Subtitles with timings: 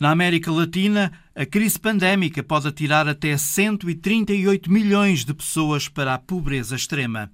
[0.00, 6.18] Na América Latina, a crise pandémica pode atirar até 138 milhões de pessoas para a
[6.18, 7.30] pobreza extrema.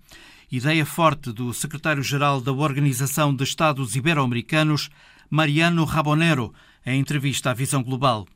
[0.50, 4.90] Ideia forte do secretário-geral da Organização de Estados Ibero-Americanos,
[5.30, 6.52] Mariano Rabonero,
[6.84, 8.26] em entrevista à Visão Global.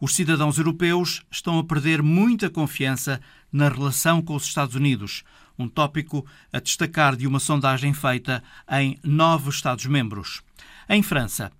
[0.00, 3.20] Os cidadãos europeus estão a perder muita confiança
[3.52, 5.22] na relação com os Estados Unidos,
[5.56, 10.42] um tópico a destacar de uma sondagem feita em nove Estados-membros.
[10.88, 11.52] Em França,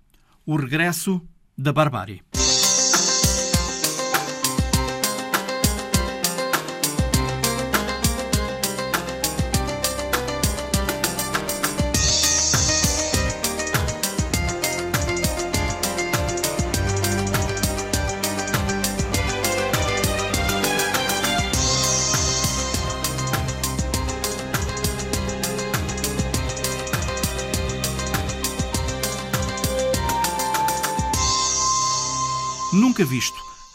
[0.45, 1.25] o regresso
[1.57, 2.23] da barbárie.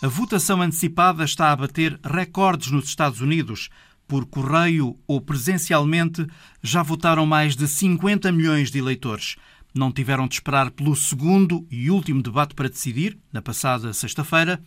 [0.00, 3.68] A votação antecipada está a bater recordes nos Estados Unidos.
[4.06, 6.24] Por correio ou presencialmente,
[6.62, 9.34] já votaram mais de 50 milhões de eleitores.
[9.74, 14.62] Não tiveram de esperar pelo segundo e último debate para decidir, na passada sexta-feira.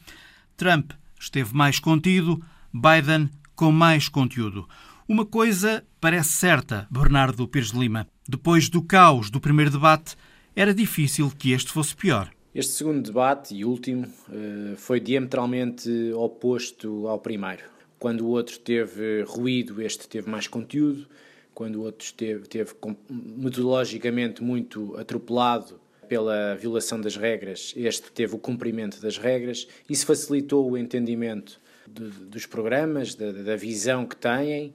[0.57, 2.43] Trump esteve mais contido,
[2.73, 4.67] Biden com mais conteúdo.
[5.07, 8.05] Uma coisa parece certa, Bernardo Pires de Lima.
[8.27, 10.17] Depois do caos do primeiro debate,
[10.53, 12.29] era difícil que este fosse pior.
[12.53, 17.63] Este segundo debate e último eh, foi diametralmente oposto ao primeiro.
[17.97, 21.07] Quando o outro teve ruído, este teve mais conteúdo.
[21.53, 22.73] Quando o outro teve, teve
[23.09, 29.65] metodologicamente muito atropelado pela violação das regras, este teve o cumprimento das regras.
[29.89, 34.73] Isso facilitou o entendimento dos programas, da, da, visão que têm.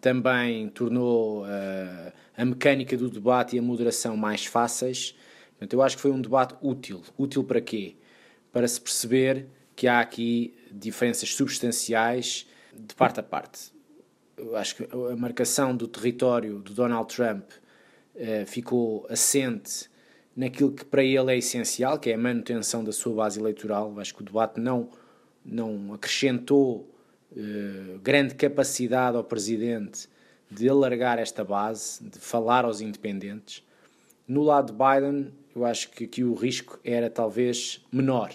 [0.00, 5.14] Também tornou uh, a mecânica do debate e a moderação mais fáceis
[5.58, 7.02] Portanto, eu acho que foi um debate útil.
[7.18, 7.96] Útil para quê?
[8.52, 13.72] Para se perceber que há aqui diferenças substanciais de parte a parte.
[14.36, 17.44] Eu acho que a marcação do território do Donald Trump
[18.14, 19.90] eh, ficou assente
[20.36, 23.90] naquilo que para ele é essencial, que é a manutenção da sua base eleitoral.
[23.90, 24.88] Eu acho que o debate não,
[25.44, 26.88] não acrescentou
[27.36, 30.08] eh, grande capacidade ao presidente
[30.48, 33.64] de alargar esta base, de falar aos independentes.
[34.26, 38.32] No lado de Biden, eu acho que aqui o risco era talvez menor,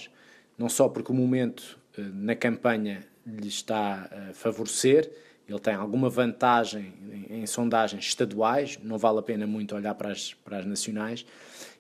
[0.58, 5.10] não só porque o momento eh, na campanha lhe está a favorecer,
[5.48, 6.94] ele tem alguma vantagem
[7.30, 11.26] em, em, sondagens estaduais, não vale a pena muito olhar para as, para as nacionais,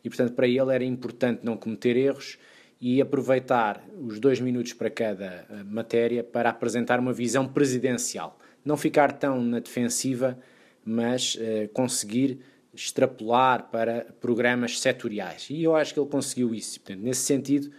[0.03, 2.37] e portanto para ele era importante não cometer erros
[2.79, 8.39] e aproveitar os dois minutos para cada eh, matéria para apresentar uma visão presidencial.
[8.63, 10.39] Não ficar tão na defensiva,
[10.85, 12.39] mas uh, conseguir
[12.73, 15.47] extrapolar para programas setoriais.
[15.49, 16.79] E eu acho que ele conseguiu isso.
[16.79, 17.71] Portanto, nesse sentido,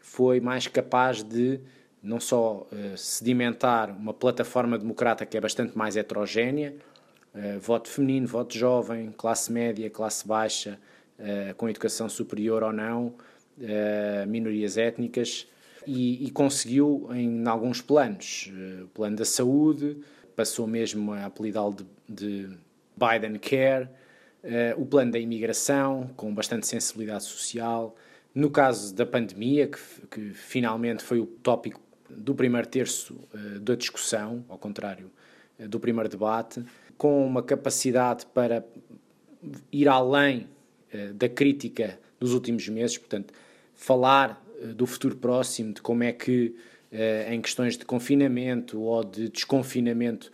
[0.00, 1.60] foi mais capaz de
[2.02, 6.74] não só uh, sedimentar uma plataforma democrata que é bastante mais heterogénea,
[7.34, 10.78] uh, voto feminino, voto jovem, classe média, classe baixa,
[11.18, 13.14] uh, com educação superior ou não,
[14.26, 15.46] minorias étnicas,
[15.86, 18.50] e, e, conseguiu em, alguns planos.
[18.82, 19.98] o plano da saúde,
[20.34, 22.56] passou mesmo a apelidá-lo de, de
[22.96, 23.90] Biden Care,
[24.76, 27.94] o plano da imigração, com bastante sensibilidade social.
[28.34, 29.78] No caso da pandemia, que,
[30.10, 35.10] que finalmente foi o tópico do primeiro terço uh, da discussão, ao contrário
[35.58, 36.64] uh, do primeiro debate,
[36.96, 38.64] com uma capacidade para
[39.72, 40.48] ir além
[41.14, 43.32] da crítica dos últimos meses, portanto,
[43.74, 46.54] falar do futuro próximo, de como é que,
[47.30, 50.30] em questões de confinamento ou de desconfinamento,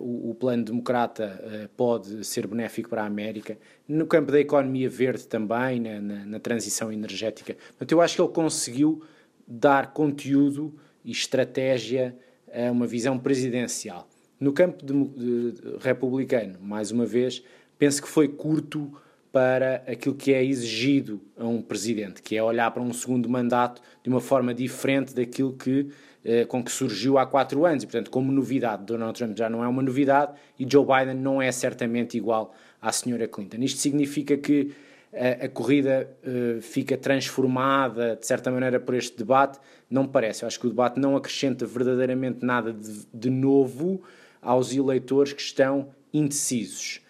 [0.00, 4.88] o, o, plano democrata uh, pode ser benéfico para a América, no campo da economia
[4.88, 7.54] verde também, na, na, na, transição energética.
[7.68, 9.02] Portanto, eu acho que ele conseguiu
[9.46, 12.16] dar conteúdo e estratégia
[12.52, 14.08] a uma visão presidencial.
[14.38, 17.42] No campo de, de, republicano, mais uma vez,
[17.78, 18.90] penso que foi curto
[19.30, 23.80] para aquilo que é exigido a um presidente, que é olhar para um segundo mandato
[24.02, 25.88] de uma forma diferente daquilo que
[26.24, 27.82] eh, com que surgiu há quatro anos.
[27.82, 31.40] E, portanto, como novidade, Donald Trump já não é uma novidade e Joe Biden não
[31.40, 33.58] é certamente igual à senhora Clinton.
[33.60, 34.72] Isto significa que
[35.12, 39.58] a, eh, a corrida uh, fica transformada, de certa maneira, por este debate?
[39.88, 40.44] Não parece.
[40.44, 44.02] Eu acho que o debate não acrescenta verdadeiramente nada de, de novo
[44.40, 47.00] aos eleitores que estão indecisos.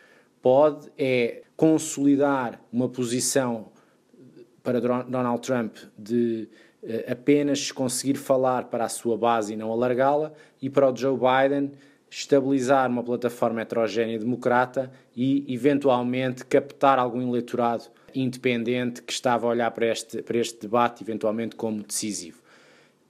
[0.43, 3.71] Pode é consolidar uma posição
[4.63, 6.57] para Donald Trump de eh,
[7.11, 11.73] apenas conseguir falar para a sua base e não alargá-la, e para o Joe Biden
[12.11, 19.71] estabilizar uma plataforma heterogénea democrata e, eventualmente, captar algum eleitorado independente que estava a olhar
[19.71, 22.41] para este, para este debate, eventualmente, como decisivo.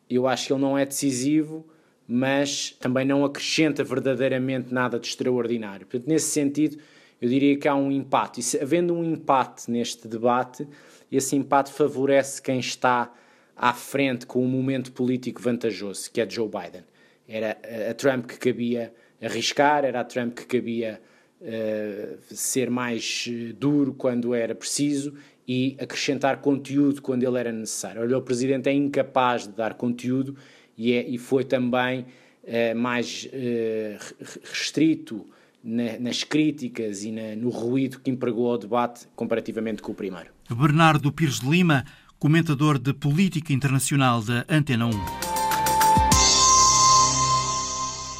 [0.09, 1.67] Eu acho que ele não é decisivo,
[2.07, 5.87] mas também não acrescenta verdadeiramente nada de extraordinário.
[5.87, 6.77] Portanto, nesse sentido,
[7.21, 8.41] eu diria que há um empate.
[8.41, 10.67] E se, havendo um empate neste debate,
[11.11, 13.13] esse empate favorece quem está
[13.61, 16.83] à frente com um momento político vantajoso, que é Joe Biden.
[17.29, 17.59] Era
[17.91, 18.91] a Trump que cabia
[19.21, 20.99] arriscar, era a Trump que cabia
[21.43, 25.15] uh, ser mais eh, duro quando era preciso
[25.47, 28.01] e acrescentar conteúdo quando ele era necessário.
[28.01, 30.35] Olha, o Presidente é incapaz de dar conteúdo
[30.75, 32.07] e, é, e foi também
[32.45, 35.27] uh, mais uh, restrito
[35.63, 40.31] na, nas críticas e na, no ruído que empregou ao debate comparativamente com o primeiro.
[40.51, 41.85] Bernardo Pires de Lima,
[42.21, 44.91] comentador de política internacional da Antena 1.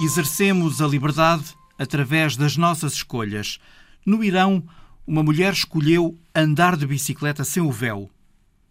[0.03, 3.59] Exercemos a liberdade através das nossas escolhas.
[4.07, 4.65] No Irão,
[5.07, 8.11] uma mulher escolheu andar de bicicleta sem o véu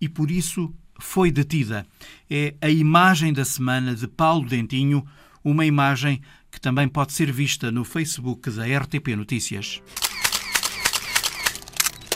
[0.01, 1.85] e por isso foi detida.
[2.27, 5.05] É a imagem da semana de Paulo Dentinho,
[5.43, 9.79] uma imagem que também pode ser vista no Facebook da RTP Notícias.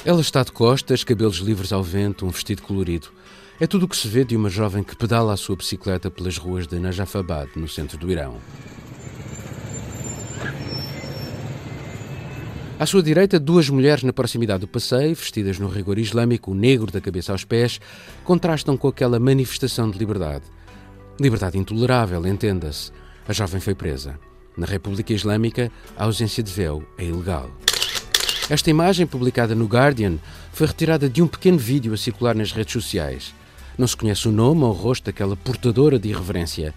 [0.05, 3.07] Ela está de costas, cabelos livres ao vento, um vestido colorido.
[3.57, 6.38] É tudo o que se vê de uma jovem que pedala a sua bicicleta pelas
[6.38, 8.38] ruas de Najafabad, no centro do Irão.
[12.77, 16.91] À sua direita, duas mulheres na proximidade do passeio, vestidas no rigor islâmico, o negro
[16.91, 17.79] da cabeça aos pés,
[18.25, 20.44] contrastam com aquela manifestação de liberdade.
[21.17, 22.91] Liberdade intolerável, entenda-se.
[23.25, 24.19] A jovem foi presa.
[24.57, 27.50] Na República Islâmica, a ausência de véu é ilegal.
[28.50, 30.18] Esta imagem, publicada no Guardian,
[30.51, 33.34] foi retirada de um pequeno vídeo a circular nas redes sociais.
[33.78, 36.74] Não se conhece o nome ou o rosto daquela portadora de irreverência.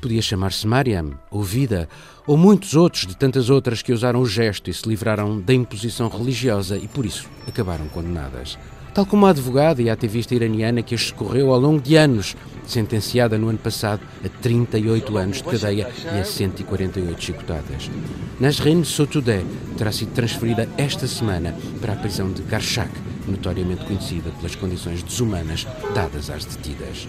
[0.00, 1.88] Podia chamar-se Mariam, ou Vida,
[2.26, 6.08] ou muitos outros de tantas outras que usaram o gesto e se livraram da imposição
[6.08, 8.56] religiosa e por isso acabaram condenadas
[8.94, 13.38] tal como a advogada e ativista iraniana que as socorreu ao longo de anos, sentenciada
[13.38, 17.90] no ano passado a 38 anos de cadeia e a 148 chicotadas.
[18.38, 19.44] Nasrin Sotoudeh
[19.76, 22.90] terá sido transferida esta semana para a prisão de Karchak,
[23.26, 27.08] notoriamente conhecida pelas condições desumanas dadas às detidas.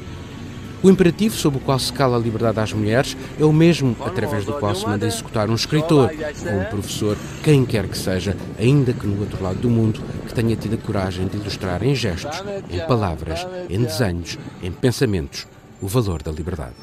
[0.84, 4.46] O imperativo sob o qual se cala a liberdade às mulheres é o mesmo através
[4.46, 8.92] do qual se manda executar um escritor, ou um professor, quem quer que seja, ainda
[8.92, 12.42] que no outro lado do mundo, que tenha tido a coragem de ilustrar em gestos,
[12.70, 15.46] em palavras, em desenhos, em pensamentos,
[15.80, 16.76] o valor da liberdade.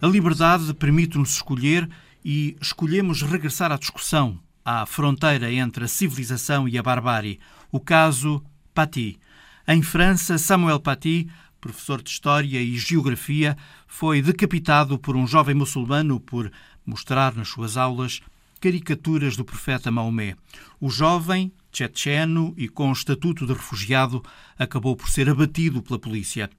[0.00, 1.88] A liberdade permite-nos escolher
[2.24, 7.40] e escolhemos regressar à discussão, à fronteira entre a civilização e a barbárie.
[7.72, 8.40] O caso
[8.72, 9.18] Paty.
[9.66, 11.28] Em França, Samuel Paty
[11.64, 13.56] professor de História e Geografia,
[13.86, 16.52] foi decapitado por um jovem muçulmano por
[16.84, 18.20] mostrar nas suas aulas
[18.60, 20.36] caricaturas do profeta Maomé.
[20.78, 24.22] O jovem, tchetcheno e com estatuto de refugiado,
[24.58, 26.50] acabou por ser abatido pela polícia.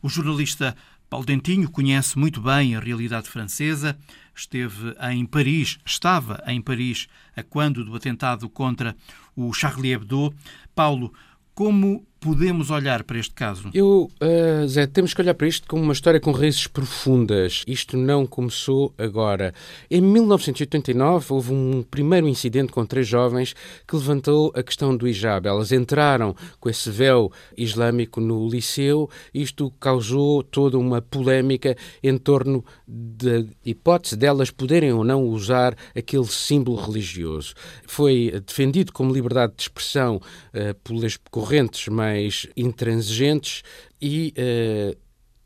[0.00, 0.76] O jornalista
[1.10, 3.98] Paulo Dentinho conhece muito bem a realidade francesa,
[4.32, 8.94] esteve em Paris, estava em Paris a quando do atentado contra
[9.34, 10.32] o Charlie Hebdo.
[10.72, 11.12] Paulo,
[11.52, 13.68] como podemos olhar para este caso?
[13.74, 17.64] Eu, uh, Zé, temos que olhar para isto como uma história com raízes profundas.
[17.66, 19.52] Isto não começou agora.
[19.90, 23.54] Em 1989 houve um primeiro incidente com três jovens
[23.86, 25.48] que levantou a questão do hijab.
[25.48, 32.64] Elas entraram com esse véu islâmico no liceu isto causou toda uma polémica em torno
[32.86, 37.54] da hipótese delas poderem ou não usar aquele símbolo religioso.
[37.86, 43.62] Foi defendido como liberdade de expressão uh, pelas correntes mais mais intransigentes
[44.00, 44.96] e uh,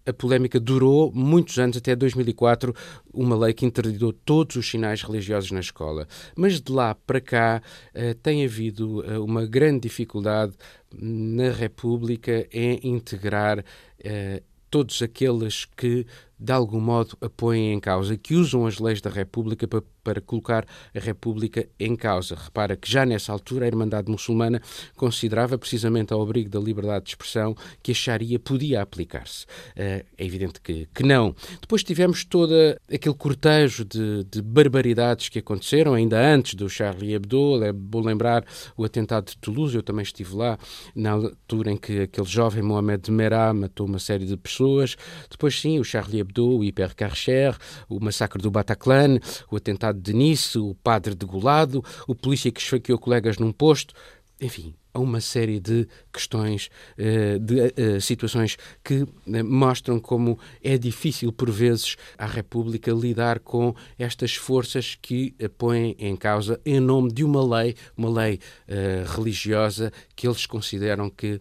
[0.07, 2.73] a polémica durou muitos anos, até 2004,
[3.13, 6.07] uma lei que interditou todos os sinais religiosos na escola.
[6.37, 7.61] Mas de lá para cá
[7.93, 10.55] uh, tem havido uh, uma grande dificuldade
[10.97, 16.07] na República em integrar uh, todos aqueles que
[16.39, 20.67] de algum modo apoiem em causa, que usam as leis da República para, para, colocar
[20.95, 22.35] a República em causa.
[22.35, 24.61] Repara que já nessa altura a Irmandade Muçulmana
[24.97, 29.47] considerava precisamente ao abrigo da liberdade de expressão que a Sharia podia aplicar-se.
[29.75, 31.35] Eh, é evidente que, que não.
[31.61, 32.53] Depois tivemos todo
[32.93, 37.61] aquele cortejo de, de, barbaridades que aconteceram ainda antes do Charlie Hebdo.
[37.91, 38.45] Vou lembrar
[38.77, 40.59] o atentado de Toulouse, eu também estive lá
[40.95, 44.97] na altura em que aquele jovem Mohamed Merah matou uma série de pessoas.
[45.31, 47.57] Depois sim, o Charlie Hebdo, o Hiper Karcher,
[47.89, 49.19] o massacre do Bataclan,
[49.51, 53.95] o atentado de Nice, o padre de Golado, o polícia que esfaqueou colegas num posto.
[54.39, 56.69] Enfim, a uma série de questões,
[56.99, 59.07] uh, de uh, situações que
[59.45, 66.17] mostram como é difícil, por vezes, à República lidar com estas forças que põem em
[66.17, 68.41] causa, em nome de uma lei, uma lei
[69.15, 71.41] religiosa, que eles consideram que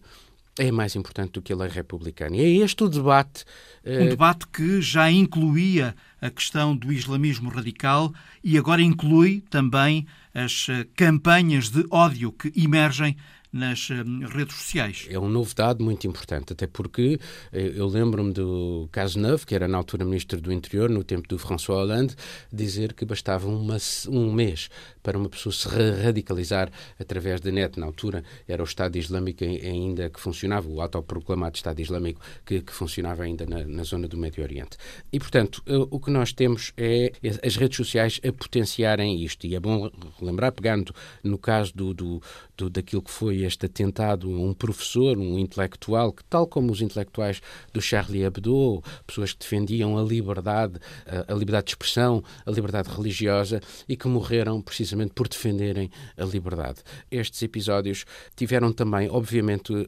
[0.58, 2.36] é mais importante do que a lei republicana.
[2.36, 3.44] E é este o debate.
[3.84, 10.66] Um debate que já incluía a questão do islamismo radical e agora inclui também as
[10.68, 13.16] eh, campanhas de ódio que emergem
[13.52, 15.06] nas eh, redes sociais.
[15.08, 17.18] É um novo dado muito importante, até porque
[17.52, 21.38] eh, eu lembro-me do Cazeneuve, que era na altura Ministro do Interior, no tempo do
[21.38, 22.14] François Hollande,
[22.52, 24.68] dizer que bastava uma, um mês
[25.06, 25.68] para uma pessoa se
[26.02, 27.78] radicalizar através da net.
[27.78, 32.72] Na altura era o Estado Islâmico ainda que funcionava, o autoproclamado Estado Islâmico que, que
[32.72, 34.76] funcionava ainda na, na, zona do Médio Oriente.
[35.12, 37.12] E, portanto, eh, o que nós temos é
[37.44, 39.46] as redes sociais a potenciarem isto.
[39.46, 39.88] E é bom
[40.20, 42.20] lembrar, pegando no caso do, do,
[42.56, 47.40] do daquilo que foi este atentado um professor, um intelectual, que, tal como os intelectuais
[47.72, 52.88] do Charlie Hebdo, pessoas que defendiam a liberdade, a, a liberdade de expressão, a liberdade
[52.88, 56.80] religiosa e que morreram precisamente precisamente por defenderem a liberdade.
[57.10, 59.86] Estes episódios tiveram também, obviamente, uh,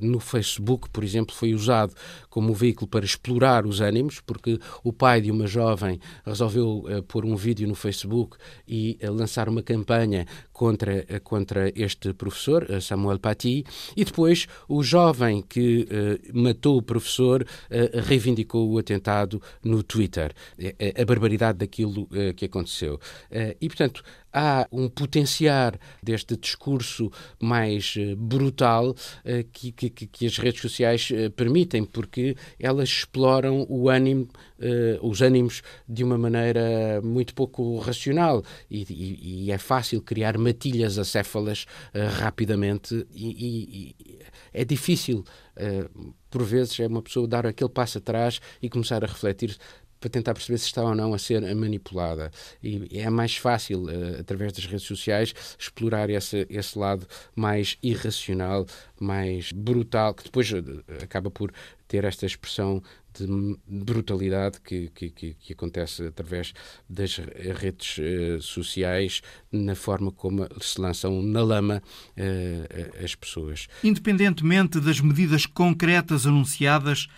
[0.00, 1.94] no Facebook, por exemplo, foi usado
[2.28, 7.24] como veículo para explorar os ânimos, porque o pai de uma jovem resolveu uh, pôr
[7.24, 8.36] um vídeo no Facebook
[8.68, 13.64] e uh, lançar uma campanha contra, contra este professor, Samuel Paty,
[13.96, 15.86] e depois o jovem que
[16.32, 17.46] matou o professor
[18.06, 22.98] reivindicou o atentado no Twitter, a, a barbaridade daquilo que aconteceu.
[23.60, 24.02] e, portanto,
[24.36, 31.08] há um potenciar deste discurso mais eh, brutal eh, que, que, que as redes sociais
[31.10, 34.28] eh, permitem, porque elas exploram o ânimo,
[35.02, 38.42] os ânimos de uma maneira muito pouco racional.
[38.70, 41.66] E, e, e é fácil criar matilhas acéfalas
[42.18, 44.18] rapidamente e, e
[44.52, 45.24] é difícil
[46.30, 49.56] por vezes é uma pessoa dar aquele passo atrás e começar a refletir
[50.06, 52.30] para tentar perceber se está ou não a ser manipulada.
[52.62, 58.66] E é mais fácil, uh, através das redes sociais, explorar esse, esse lado mais irracional,
[59.00, 61.52] mais brutal, que depois uh, acaba por
[61.88, 62.82] ter esta expressão
[63.18, 63.26] de
[63.66, 66.52] brutalidade que, que, que, acontece através
[66.88, 71.82] das redes uh, sociais, na forma como se lançam na lama
[72.16, 73.66] uh, as pessoas.
[73.82, 77.08] Independentemente das medidas concretas anunciadas,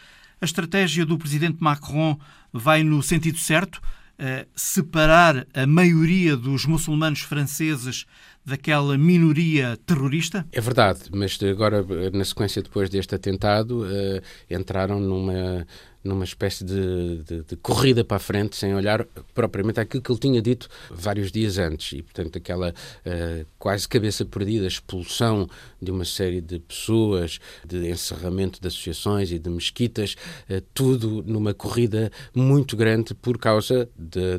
[0.40, 2.18] a estratégia do presidente Macron
[2.52, 8.06] vai no sentido certo, uh, separar a maioria dos muçulmanos franceses
[8.44, 10.46] daquela minoria terrorista?
[10.52, 15.66] É verdade, mas agora, na sequência depois deste atentado, uh, entraram numa
[16.08, 20.18] numa espécie de, de, de, corrida para a frente, sem olhar propriamente aquilo que ele
[20.18, 21.92] tinha dito vários dias antes.
[21.92, 25.48] E, portanto, aquela uh, quase cabeça perdida, expulsão
[25.80, 30.16] de uma série de pessoas, de encerramento de associações e de mesquitas,
[30.48, 33.88] uh, tudo numa corrida muito grande por causa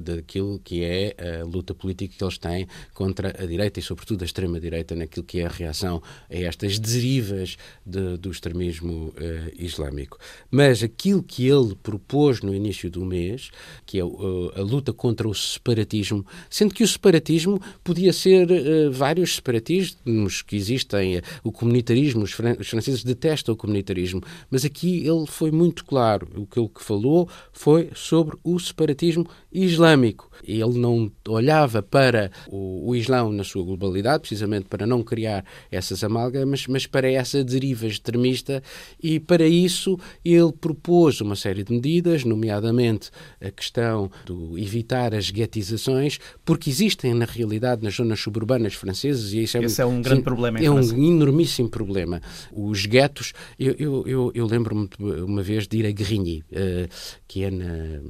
[0.01, 4.25] daquilo que é a luta política que eles têm contra a direita e, sobretudo, a
[4.25, 9.13] extrema-direita, naquilo que é a reação a estas derivas de, do extremismo uh,
[9.57, 10.17] islâmico.
[10.49, 13.51] Mas aquilo que ele propôs no início do mês,
[13.85, 19.35] que é a luta contra o separatismo, sendo que o separatismo podia ser uh, vários
[19.35, 25.25] separatismos que existem, o comunitarismo, os, fran os, franceses detestam o comunitarismo, mas aqui ele
[25.27, 30.28] foi muito claro, o que ele falou foi sobre o separatismo islâmico.
[30.43, 36.03] Ele não olhava para o, o Islão na sua globalidade, precisamente para não criar essas
[36.03, 38.61] amálgamas, mas para essa deriva extremista,
[39.01, 43.09] e para isso ele propôs uma série de medidas, nomeadamente
[43.41, 49.43] a questão de evitar as guetizações, porque existem na realidade nas zonas suburbanas francesas, e
[49.43, 50.59] isso é Esse um, é um grande problema.
[50.59, 52.21] é um enormíssimo problema.
[52.51, 54.89] Os guetos, eu, eu, eu, eu lembro-me
[55.23, 56.89] uma vez de ir a Grigny, uh,
[57.27, 58.01] que é na,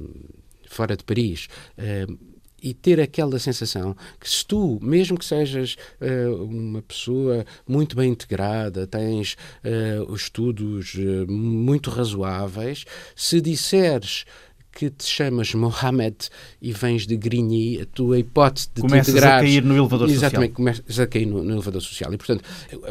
[0.70, 1.48] fora de Paris.
[1.76, 2.30] Uh,
[2.62, 8.10] e ter aquela sensação que se tu, mesmo que sejas uh, uma pessoa muito bem
[8.10, 12.84] integrada, tens uh, estudos uh, muito razoáveis,
[13.16, 14.24] se disseres
[14.72, 16.16] que te chamas Mohamed
[16.60, 19.38] e vens de Grigny, a tua hipótese de começas te integrares...
[19.38, 20.28] a cair no elevador social.
[20.28, 22.12] Exatamente, começas a cair no, no, elevador social.
[22.12, 22.44] E, portanto,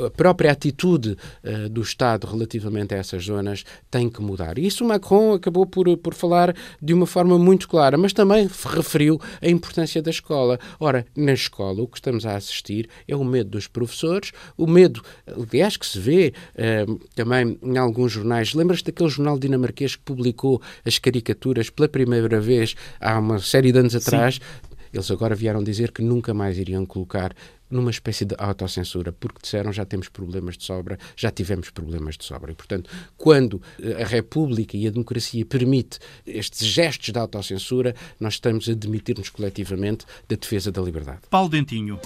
[0.05, 4.57] a própria atitude uh, do Estado relativamente a essas zonas tem que mudar.
[4.57, 9.19] E isso Macron acabou por, por falar de uma forma muito clara, mas também referiu
[9.41, 10.59] a importância da escola.
[10.79, 15.01] Ora, na escola o que estamos a assistir é o medo dos professores, o medo,
[15.25, 18.53] aliás, que se vê uh, também em alguns jornais.
[18.53, 23.79] Lembras-te daquele jornal dinamarquês que publicou as caricaturas pela primeira vez há uma série de
[23.79, 24.35] anos atrás.
[24.35, 27.33] Sim Eles agora vieram dizer que nunca mais iriam colocar
[27.69, 32.25] numa espécie de autocensura, porque disseram já temos problemas de sobra, já tivemos problemas de
[32.25, 32.51] sobra.
[32.51, 33.61] E, portanto, quando
[33.99, 40.05] a República e a democracia permite estes gestos de autocensura, nós estamos a demitir-nos coletivamente
[40.27, 41.19] da defesa da liberdade.
[41.29, 41.99] Paulo Dentinho.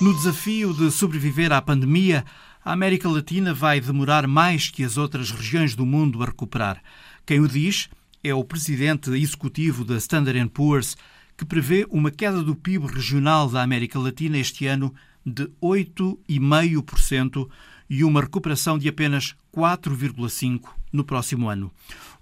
[0.00, 2.24] No desafio de sobreviver à pandemia,
[2.64, 6.80] a América Latina vai demorar mais que as outras regiões do mundo a recuperar.
[7.26, 7.88] Quem o diz
[8.22, 10.96] é o presidente executivo da Standard Poor's,
[11.36, 14.94] que prevê uma queda do PIB regional da América Latina este ano
[15.26, 17.48] de 8,5%
[17.90, 21.72] e uma recuperação de apenas 4,5% no próximo ano.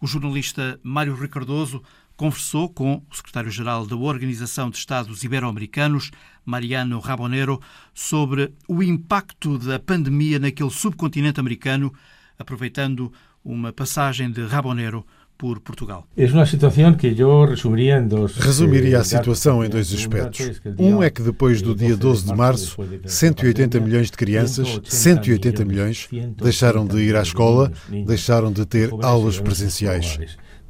[0.01, 1.83] O jornalista Mário Ricardoso
[2.21, 6.11] conversou com o secretário-geral da Organização de Estados Ibero-Americanos,
[6.45, 7.59] Mariano Rabonero,
[7.95, 11.91] sobre o impacto da pandemia naquele subcontinente americano,
[12.39, 13.11] aproveitando
[13.43, 15.03] uma passagem de Rabonero
[15.39, 16.07] por Portugal.
[16.15, 18.37] É uma situação que eu resumiria em dois.
[18.37, 20.61] Resumiria a situação em dois aspectos.
[20.79, 26.07] Um é que depois do dia 12 de março, 180 milhões de crianças, 180 milhões,
[26.37, 27.73] deixaram de ir à escola,
[28.07, 30.19] deixaram de ter aulas presenciais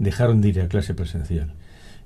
[0.00, 1.46] deixaram de ir à classe presencial.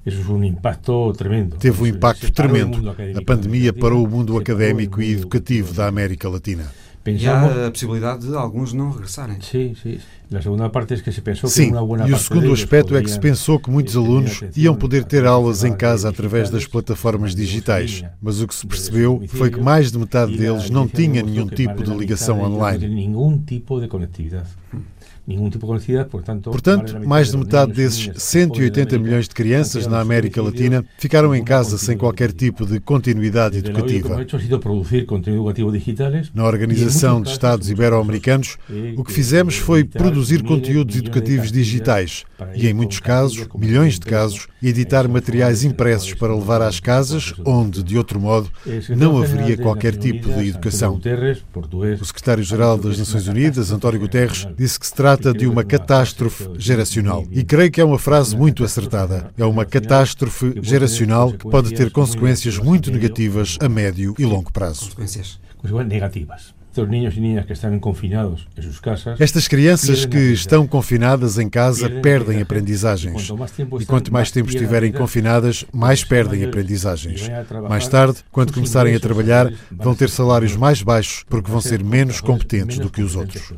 [0.04, 1.56] Isso foi um impacto tremendo.
[1.56, 2.90] Teve um impacto tremendo.
[2.90, 6.70] A pandemia parou o mundo académico e educativo da América Latina.
[7.06, 9.38] E há a possibilidade de alguns não regressarem.
[9.40, 9.98] Sim, sim.
[10.34, 12.96] A segunda parte é que se pensou Sim, que uma boa e o segundo aspecto
[12.96, 16.66] é que se pensou que muitos alunos iam poder ter aulas em casa através das
[16.66, 18.02] plataformas digitais.
[18.20, 21.82] Mas o que se percebeu foi que mais de metade deles não tinha nenhum tipo
[21.82, 22.88] de ligação online.
[22.88, 24.48] Nenhum tipo de conectividade
[25.26, 26.50] nenhum tipo de conectividade, portanto...
[26.50, 31.78] Portanto, mais de metade desses 180 milhões de crianças na América Latina ficaram em casa
[31.78, 34.25] sem qualquer tipo de continuidade educativa.
[36.35, 38.59] Na Organização de Estados Ibero-Americanos,
[38.97, 44.47] o que fizemos foi produzir conteúdos educativos digitais e, em muitos casos, milhões de casos,
[44.62, 48.50] editar materiais impressos para levar às casas, onde, de outro modo,
[48.97, 51.00] não haveria qualquer tipo de educação.
[52.00, 56.50] O secretário-geral das Nações Unidas, António Guterres, disse que se trata trata de uma catástrofe
[56.59, 57.25] geracional.
[57.30, 59.30] E creio que é uma frase muito acertada.
[59.38, 64.87] É uma catástrofe geracional que pode ter consequências muito negativas a médio e longo prazo.
[64.87, 65.38] Consequências
[65.87, 66.54] negativas.
[69.21, 73.30] Estas crianças que estão confinadas em casa perdem aprendizagens.
[73.81, 77.31] E quanto mais tempo estiverem confinadas, mais perdem aprendizagens.
[77.68, 82.20] Mais tarde, quando começarem a trabalhar, vão ter salários mais baixos porque vão ser menos
[82.20, 83.53] competentes do que os outros.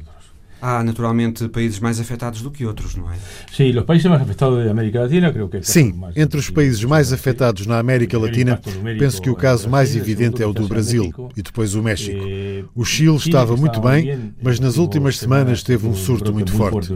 [0.61, 3.17] Há naturalmente países mais afetados do que outros, não é?
[3.53, 7.13] Sim, os países mais afetados da América Latina, creio que Sim, entre os países mais
[7.13, 8.61] afetados na América Latina,
[8.99, 12.25] penso que o caso mais evidente é o do Brasil e depois o México.
[12.27, 16.93] Eh, o Chile estava muito bem, mas nas últimas semanas teve um surto muito forte.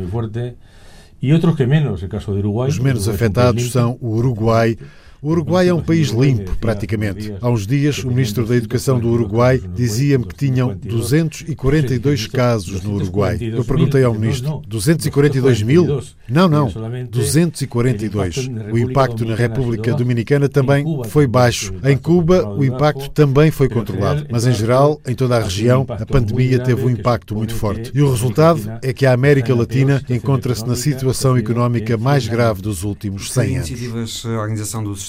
[1.22, 2.68] E outros que menos, o caso do Uruguai.
[2.70, 4.78] Os menos afetados são o Uruguai,
[5.22, 7.34] o Uruguai é um país limpo, praticamente.
[7.40, 12.94] Há uns dias, o ministro da Educação do Uruguai dizia-me que tinham 242 casos no
[12.94, 13.38] Uruguai.
[13.40, 16.02] Eu perguntei ao ministro: 242 mil?
[16.28, 16.70] Não, não,
[17.10, 18.48] 242.
[18.72, 21.74] O impacto na República Dominicana também foi baixo.
[21.84, 24.26] Em Cuba, o impacto também foi controlado.
[24.30, 27.90] Mas, em geral, em toda a região, a pandemia teve um impacto muito forte.
[27.94, 32.84] E o resultado é que a América Latina encontra-se na situação económica mais grave dos
[32.84, 33.70] últimos 100 anos.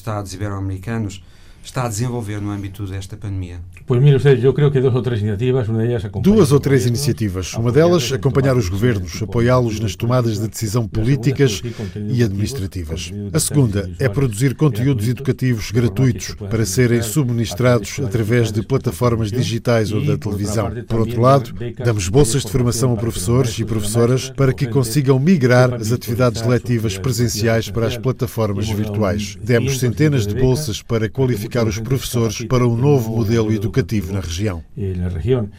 [0.01, 1.23] Estados Ibero-Americanos
[1.63, 3.59] está a desenvolver no âmbito desta pandemia?
[3.85, 7.53] Pois usted, eu creio que duas ou três iniciativas, uma delas Duas ou três iniciativas.
[7.53, 11.61] Uma delas, acompanhar os governos, apoiá-los nas tomadas de decisão políticas
[12.09, 13.11] e administrativas.
[13.33, 20.03] A segunda é produzir conteúdos educativos gratuitos para serem subministrados através de plataformas digitais ou
[20.03, 20.71] da televisão.
[20.87, 25.73] Por outro lado, damos bolsas de formação a professores e professoras para que consigam migrar
[25.73, 29.37] as atividades letivas presenciais para as plataformas virtuais.
[29.43, 34.21] Demos centenas de bolsas para qualificar qualificar os professores para um novo modelo educativo na
[34.21, 34.63] região.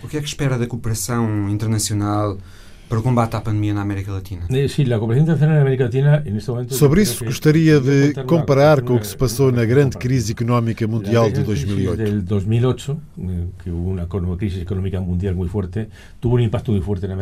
[0.02, 2.38] O que é que espera da cooperação internacional
[2.92, 4.42] para o combate à pandemia na América Latina.
[6.74, 11.30] Sobre isso, gostaria de comparar com o que se passou na grande crise económica mundial
[11.30, 12.02] de 2008.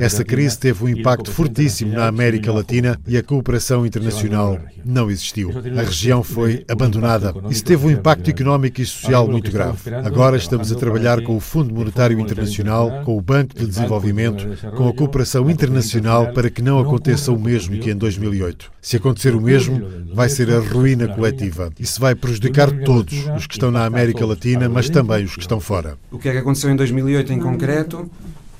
[0.00, 5.52] Essa crise teve um impacto fortíssimo na América Latina e a cooperação internacional não existiu.
[5.78, 7.32] A região foi abandonada.
[7.48, 9.78] Isso teve um impacto económico e social muito grave.
[10.04, 14.88] Agora estamos a trabalhar com o Fundo Monetário Internacional, com o Banco de Desenvolvimento, com
[14.88, 18.72] a cooperação internacional internacional para que não aconteça o mesmo que em 2008.
[18.80, 19.82] Se acontecer o mesmo,
[20.14, 21.70] vai ser a ruína coletiva.
[21.78, 25.60] Isso vai prejudicar todos, os que estão na América Latina, mas também os que estão
[25.60, 25.98] fora.
[26.10, 28.10] O que é que aconteceu em 2008 em concreto?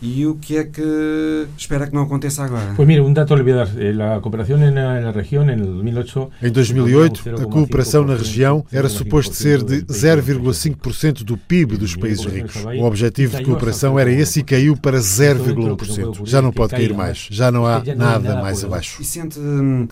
[0.02, 2.72] E o que é que espera que não aconteça agora?
[2.74, 3.68] Pois mira, um dato a olvidar.
[3.76, 6.32] Eh, a cooperação na, na região, em 2008...
[6.42, 12.24] Em 2008, a cooperação na região era suposto ser de 0,5% do PIB dos países
[12.24, 12.64] ricos.
[12.64, 16.26] O objetivo de cooperação era esse e caiu para 0,1%.
[16.26, 17.28] Já não pode cair mais.
[17.30, 19.02] Já não há nada mais abaixo.
[19.02, 19.38] E sente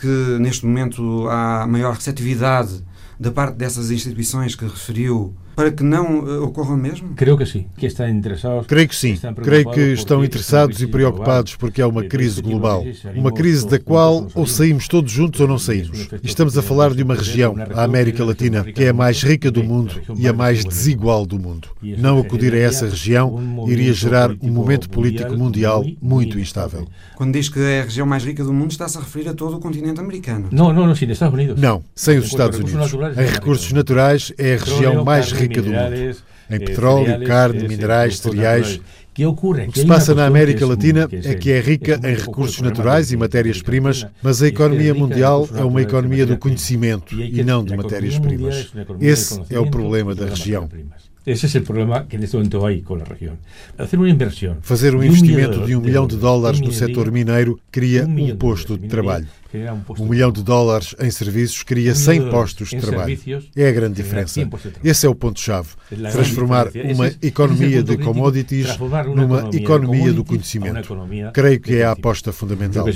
[0.00, 2.82] que neste momento há maior receptividade
[3.20, 7.14] da parte dessas instituições que referiu para que não uh, ocorra mesmo?
[7.16, 7.66] Creio que sim.
[7.76, 8.64] Que estão interessados.
[8.68, 9.18] Creio que sim.
[9.42, 12.84] Creio que estão interessados e preocupados porque é uma crise global.
[13.16, 16.06] Uma crise da qual ou saímos todos juntos ou não saímos.
[16.22, 19.50] E estamos a falar de uma região, a América Latina, que é a mais rica
[19.50, 21.70] do mundo e a mais desigual do mundo.
[21.82, 26.86] Não acudir a essa região iria gerar um momento político mundial muito instável.
[27.16, 29.56] Quando diz que é a região mais rica do mundo, está-se a referir a todo
[29.56, 30.50] o continente americano.
[30.52, 31.60] Não, não, não, sim, Estados Unidos.
[31.60, 32.92] Não, sem os Estados Unidos.
[32.94, 36.16] Em recursos naturais é a região mais rica rica do mundo.
[36.50, 38.80] Em petróleo, carne, minerais, cereais.
[39.20, 43.16] O que se passa na América Latina é que é rica em recursos naturais e
[43.16, 48.72] matérias-primas, mas a economia mundial é uma economia do conhecimento e não de matérias-primas.
[49.00, 50.68] Esse é o problema da região.
[51.28, 53.36] Esse é o problema que neste momento há com a região.
[53.76, 54.56] Fazer uma inversão.
[54.62, 58.88] Fazer um investimento de um milhão de dólares no setor mineiro cria um posto de
[58.88, 59.26] trabalho.
[59.98, 63.18] Um milhão de dólares em serviços cria 100 postos de trabalho.
[63.54, 64.40] É a grande diferença.
[64.82, 65.68] Esse é o ponto-chave.
[66.12, 68.78] Transformar uma economia de commodities
[69.14, 70.96] numa economia do conhecimento.
[71.32, 72.86] Creio que é a aposta fundamental.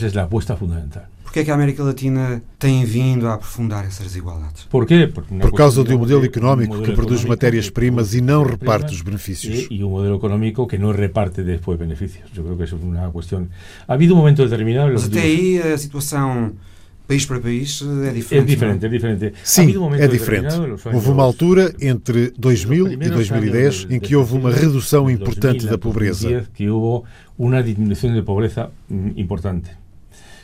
[1.32, 1.40] Essa é.
[1.40, 4.64] Porquê é que a América Latina tem vindo a aprofundar essas desigualdades?
[4.64, 5.06] Por quê?
[5.06, 9.66] Por causa de um modelo económico que produz matérias-primas e não reparte os benefícios.
[9.70, 12.24] E um modelo económico que não reparte depois benefícios.
[12.36, 13.48] Eu creio que isso é uma questão...
[13.88, 14.92] Ha havido um momento determinado...
[14.92, 16.52] Mas até aí a situação
[17.06, 18.42] país para país é diferente.
[18.42, 19.32] É diferente, é diferente.
[19.42, 20.54] Sim, um é diferente.
[20.92, 26.46] Houve uma altura entre 2000 e 2010 em que houve uma redução importante da pobreza.
[26.54, 27.06] Que houve
[27.38, 28.70] uma diminuição de pobreza
[29.16, 29.70] importante.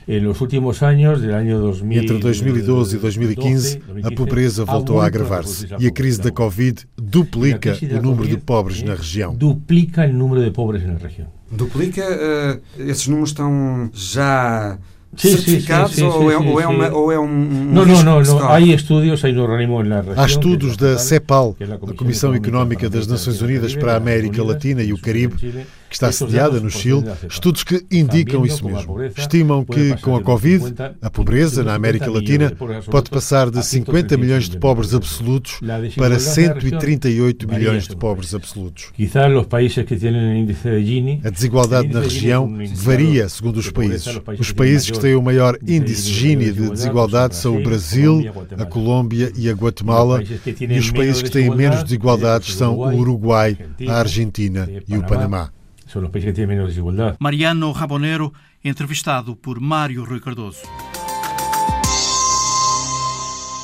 [0.09, 5.07] En los últimos años, del año 2000, Entre 2012 e 2015, a pobreza voltou a
[5.07, 9.35] agravar-se e a crise da Covid duplica o número de pobres na região.
[9.35, 11.29] Duplica o número de pobres na região.
[11.53, 12.03] Duplica?
[12.03, 14.79] Uh, esses números estão já
[15.15, 18.49] certificados ou, é, é uma, ou é um, um não, não, não, não.
[18.49, 20.21] Há estudos, há organismos na região.
[20.25, 24.93] Há estudos da CEPAL, a Comissão Económica das Nações Unidas para a América Latina e
[24.93, 29.03] o Caribe, que está sediada no Chile, estudos que indicam isso mesmo.
[29.17, 32.53] Estimam que, com a Covid, a pobreza na América Latina
[32.91, 35.61] pode passar de 50 milhões de pobres absolutos
[35.97, 38.91] para 138 milhões de pobres absolutos.
[41.25, 44.21] A desigualdade na região varia segundo os países.
[44.39, 48.25] Os países que têm o maior índice Gini de desigualdade são o Brasil,
[48.59, 53.57] a Colômbia e a Guatemala, e os países que têm menos desigualdades são o Uruguai,
[53.89, 55.51] a Argentina e o Panamá
[55.97, 56.75] os países que têm menos.
[57.19, 60.63] Mariano Rabonero, entrevistado por Mário Rui Cardoso.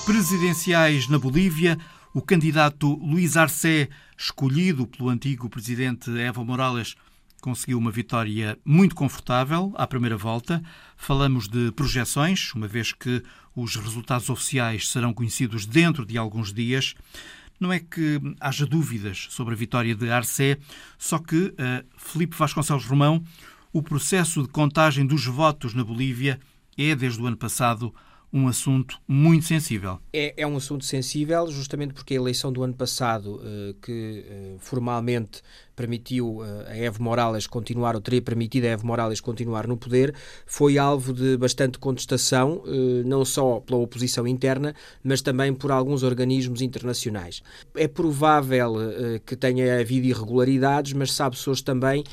[0.06, 1.78] Presidenciais na Bolívia,
[2.14, 6.94] o candidato Luís Arce, escolhido pelo antigo presidente Evo Morales,
[7.40, 10.62] conseguiu uma vitória muito confortável à primeira volta.
[10.96, 13.22] Falamos de projeções, uma vez que
[13.54, 16.94] os resultados oficiais serão conhecidos dentro de alguns dias.
[17.58, 20.58] Não é que haja dúvidas sobre a vitória de Arce,
[20.98, 21.54] só que, uh,
[21.96, 23.22] Felipe Vasconcelos Romão,
[23.72, 26.38] o processo de contagem dos votos na Bolívia
[26.76, 27.94] é, desde o ano passado,
[28.32, 30.00] um assunto muito sensível.
[30.12, 34.58] É, é, um assunto sensível, justamente porque a eleição do ano passado, uh, que uh,
[34.58, 35.40] formalmente
[35.74, 40.14] permitiu uh, a Evo Morales continuar, ou teria permitido a Evo Morales continuar no poder,
[40.46, 46.02] foi alvo de bastante contestação, uh, não só pela oposição interna, mas também por alguns
[46.02, 47.42] organismos internacionais.
[47.74, 52.04] É provável uh, que tenha havido irregularidades, mas sabe-se hoje também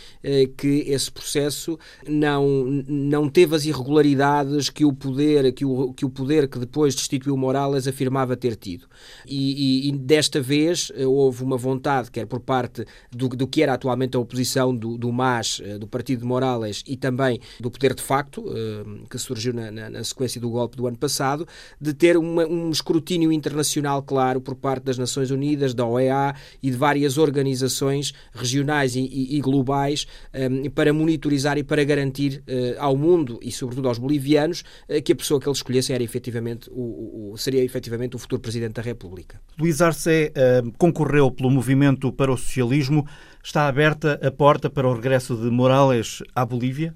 [0.58, 6.10] que esse processo não, não teve as irregularidades que o poder que o, que o
[6.10, 8.88] poder que depois destituiu Morales afirmava ter tido.
[9.26, 13.74] E, e, e desta vez houve uma vontade, quer por parte do, do que era
[13.74, 17.94] atualmente a oposição do, do MAS, eh, do Partido de Morales e também do Poder
[17.94, 21.48] de Facto, eh, que surgiu na, na, na sequência do golpe do ano passado,
[21.80, 26.34] de ter uma, um escrutínio internacional claro por parte das Nações Unidas, da OEA
[26.64, 32.44] e de várias organizações regionais e, e, e globais eh, para monitorizar e para garantir
[32.78, 34.64] ao mundo e sobretudo aos bolivianos
[35.04, 38.74] que a pessoa que eles escolhessem era efetivamente o, o, seria efetivamente o futuro Presidente
[38.74, 39.40] da República.
[39.60, 43.06] Luís Arce uh, concorreu pelo Movimento para o Socialismo.
[43.44, 46.94] Está aberta a porta para o regresso de Morales à Bolívia?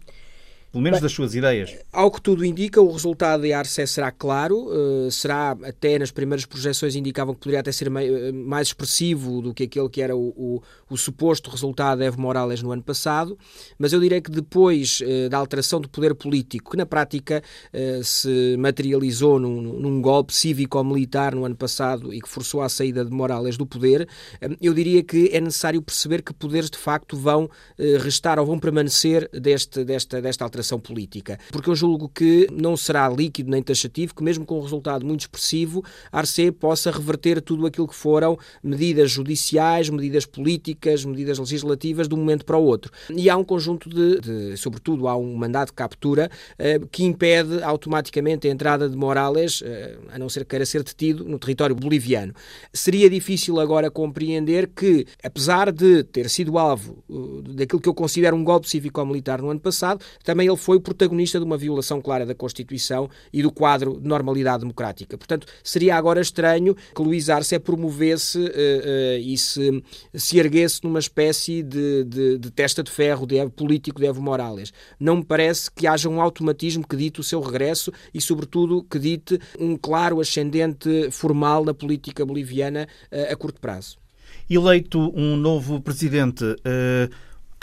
[0.75, 1.73] Pelo menos Bem, das suas ideias.
[1.89, 6.45] Ao que tudo indica, o resultado de Arce será claro, uh, será até nas primeiras
[6.45, 10.61] projeções indicavam que poderia até ser mais expressivo do que aquele que era o, o,
[10.89, 13.39] o suposto resultado de Evo Morales no ano passado,
[13.79, 17.41] mas eu direi que depois uh, da alteração do poder político, que na prática
[17.73, 23.05] uh, se materializou num, num golpe cívico-militar no ano passado e que forçou a saída
[23.05, 24.09] de Morales do poder,
[24.61, 27.49] eu diria que é necessário perceber que poderes de facto vão
[28.01, 31.37] restar ou vão permanecer deste, desta, desta alteração política.
[31.51, 35.21] Porque eu julgo que não será líquido nem taxativo, que mesmo com um resultado muito
[35.21, 42.07] expressivo, a Arce possa reverter tudo aquilo que foram medidas judiciais, medidas políticas, medidas legislativas
[42.07, 42.91] de um momento para o outro.
[43.15, 47.61] E há um conjunto de, de sobretudo, há um mandato de captura eh, que impede
[47.61, 51.75] automaticamente a entrada de Morales, eh, a não ser que queira ser detido, no território
[51.75, 52.33] boliviano.
[52.73, 58.35] Seria difícil agora compreender que, apesar de ter sido alvo uh, daquilo que eu considero
[58.35, 62.35] um golpe cívico-militar no ano passado, também ele foi protagonista de uma violação clara da
[62.35, 65.17] Constituição e do quadro de normalidade democrática.
[65.17, 70.99] Portanto, seria agora estranho que Luís Arce promovesse uh, uh, e se, se erguesse numa
[70.99, 74.73] espécie de, de, de testa de ferro de, político de Evo Morales.
[74.99, 78.99] Não me parece que haja um automatismo que dite o seu regresso e, sobretudo, que
[78.99, 83.97] dite um claro ascendente formal na política boliviana uh, a curto prazo.
[84.49, 86.43] Eleito um novo presidente,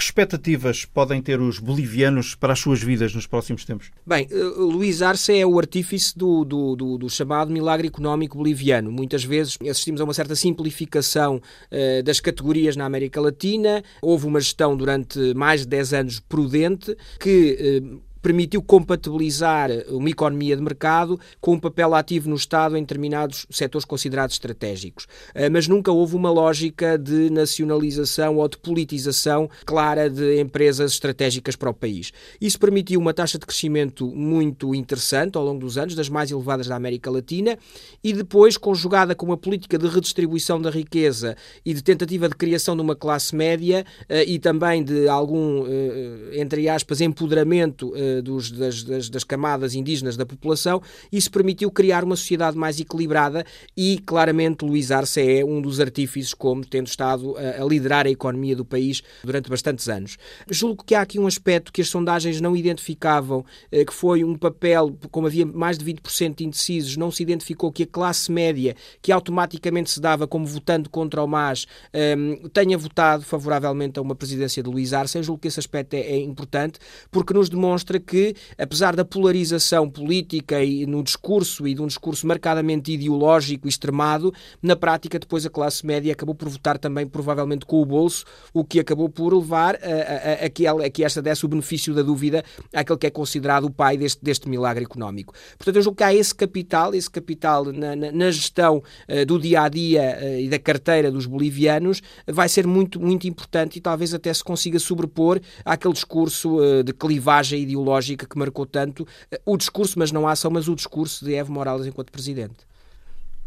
[0.02, 3.90] que expectativas podem ter os bolivianos para as suas vidas nos próximos tempos?
[4.04, 8.90] Bem, eh, Luís Arce é o artífice do, do, do, do, chamado milagre económico boliviano.
[8.90, 13.82] Muitas vezes assistimos a uma certa simplificação uh, das categorias na América Latina.
[14.00, 17.80] Houve uma gestão durante mais de 10 anos prudente que.
[17.82, 23.46] Uh, permitiu compatibilizar uma economia de mercado com um papel ativo no Estado em determinados
[23.50, 25.06] setores considerados estratégicos.
[25.34, 31.56] Eh, mas nunca houve uma lógica de nacionalização ou de politização clara de empresas estratégicas
[31.56, 32.12] para o país.
[32.40, 36.68] Isso permitiu uma taxa de crescimento muito interessante ao longo dos anos, das mais elevadas
[36.68, 37.58] da América Latina,
[38.04, 42.76] e depois, conjugada com uma política de redistribuição da riqueza e de tentativa de criação
[42.76, 48.82] de uma classe média eh, e também de algum, eh, entre aspas, empoderamento dos, das,
[48.82, 53.44] das, das, camadas indígenas da população, isso permitiu criar uma sociedade mais equilibrada
[53.76, 58.10] e, claramente, Luís Arce é um dos artífices, como tendo estado a, a liderar a
[58.10, 60.16] economia do país durante bastantes anos.
[60.50, 64.36] Julgo que há aqui um aspecto que as sondagens não identificavam, eh, que foi um
[64.36, 68.74] papel, como havia mais de 20% de indecisos, não se identificou que a classe média,
[69.00, 72.16] que automaticamente se dava como votando contra o MAS, eh,
[72.52, 75.18] tenha votado favoravelmente a uma presidência de Luís Arce.
[75.18, 76.78] Eu julgo que esse aspecto é, é importante,
[77.10, 82.26] porque nos demonstra que, apesar da polarização política e no discurso e de um discurso
[82.26, 87.64] marcadamente ideológico e extremado, na prática depois a classe média acabou por votar também provavelmente
[87.64, 91.22] com o bolso, o que acabou por levar a, a, a, que, a que esta
[91.22, 95.34] desse o benefício da dúvida àquele que é considerado o pai deste, deste milagre económico.
[95.56, 99.38] Portanto, eu julgo que há esse capital, esse capital na, na, na gestão uh, do
[99.38, 103.80] dia a dia uh, e da carteira dos bolivianos, vai ser muito, muito importante e
[103.80, 109.40] talvez até se consiga sobrepor àquele discurso de clivagem ideológica ideológica que marcou tanto eh,
[109.44, 112.56] o discurso, mas não a ação, mas o discurso de Evo Morales enquanto presidente.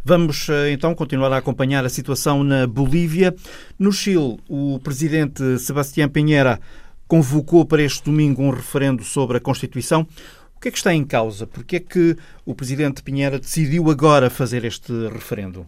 [0.04, 3.36] Vamos eh, então continuar a acompanhar a situação na Bolívia.
[3.80, 6.60] No Chile, o presidente Sebastián Pinheira
[7.08, 10.08] convocou para este domingo um referendo sobre a Constituição.
[10.56, 11.46] O que é que está em causa?
[11.46, 15.66] Porque é que o presidente Pinheira decidiu agora fazer este referendo?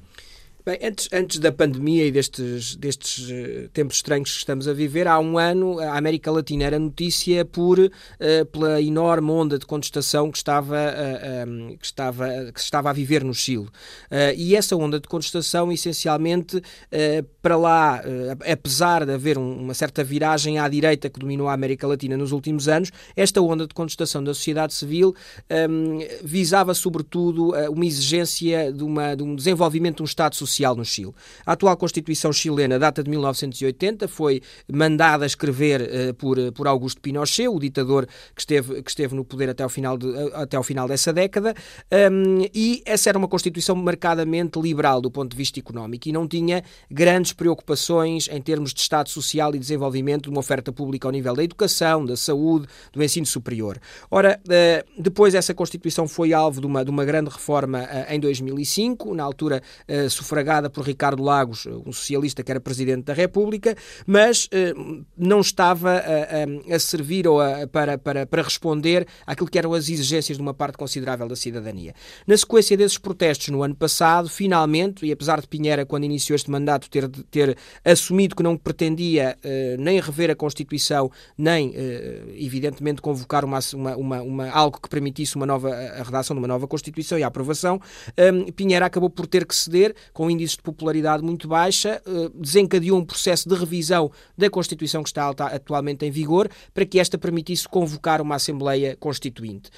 [0.67, 5.07] Bem, antes, antes da pandemia e destes, destes uh, tempos estranhos que estamos a viver,
[5.07, 7.89] há um ano a América Latina era notícia por, uh,
[8.51, 13.23] pela enorme onda de contestação que estava, uh, um, que estava, que estava a viver
[13.23, 13.69] no Chile.
[14.35, 16.61] e essa onda de contestação, essencialmente,
[17.41, 18.01] para lá,
[18.51, 22.33] apesar de haver um, uma certa viragem à direita que dominou a América Latina nos
[22.33, 25.15] últimos anos, esta onda de contestação da sociedade civil
[25.69, 30.75] um, visava, sobretudo, uma exigência de, uma, de um desenvolvimento de um Estado social social
[30.75, 31.13] no Chile.
[31.45, 34.41] A atual Constituição chilena data de 1980, foi
[34.71, 39.15] mandada a escrever uh, por, eh, por Augusto Pinochet, o ditador que esteve, que esteve
[39.15, 41.53] no poder até ao final, de, uh, até ao final dessa década,
[42.11, 46.27] um, e essa era uma Constituição marcadamente liberal do ponto de vista económico e não
[46.27, 51.11] tinha grandes preocupações em termos de Estado social e desenvolvimento de uma oferta pública ao
[51.11, 53.79] nível da educação, da saúde, do ensino superior.
[54.09, 59.13] Ora, uh, depois essa Constituição foi alvo de uma, de uma grande reforma em 2005,
[59.13, 59.61] na altura
[60.09, 64.73] sufragada por Ricardo Lagos, um socialista que era presidente da República, mas eh,
[65.17, 69.89] não estava a, a, servir ou a, para, para, para responder àquilo que eram as
[69.89, 71.93] exigências de uma parte considerável da cidadania.
[72.25, 76.49] Na sequência desses protestos no ano passado, finalmente, e apesar de Pinheira, quando iniciou este
[76.49, 83.01] mandato, ter, ter assumido que não pretendia eh, nem rever a Constituição, nem, eh, evidentemente,
[83.01, 87.19] convocar uma, uma, uma, algo que permitisse uma nova, a redação de uma nova Constituição
[87.19, 87.81] e a aprovação,
[88.55, 93.05] Pinheira acabou por ter que ceder, com índices de popularidade muito baixa, eh, desencadeou um
[93.05, 98.21] processo de revisão da Constituição que está atualmente em vigor, para que esta permitisse convocar
[98.21, 99.69] uma Assembleia Constituinte,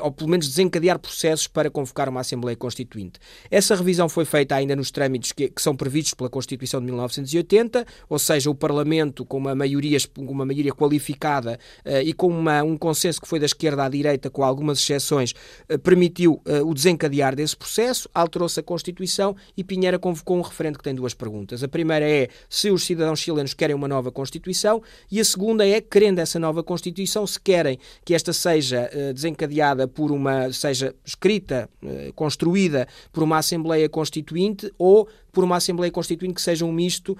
[0.00, 3.20] ou pelo menos desencadear processos para convocar uma Assembleia Constituinte.
[3.50, 8.18] Essa revisão foi feita ainda nos trâmites que, são previstos pela Constituição de 1980, ou
[8.18, 13.20] seja, o Parlamento, com uma maioria, uma maioria qualificada uh, e com uma, um consenso
[13.20, 15.32] que foi da esquerda à direita, com algumas exceções,
[15.70, 20.84] uh, permitiu o desencadear desse processo, alterou-se a Constituição e Pinheira convocou um referendo que
[20.84, 21.62] tem duas perguntas.
[21.62, 25.80] A primeira é se os cidadãos chilenos querem uma nova Constituição e a segunda é,
[25.80, 31.70] querendo essa nova Constituição, se querem que esta seja desencadeada por uma, seja escrita,
[32.14, 37.16] construída por uma Assembleia Constituinte ou por uma Assembleia Constituinte que seja um misto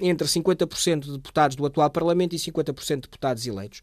[0.00, 3.82] entre 50% de deputados do atual Parlamento e 50% de deputados eleitos.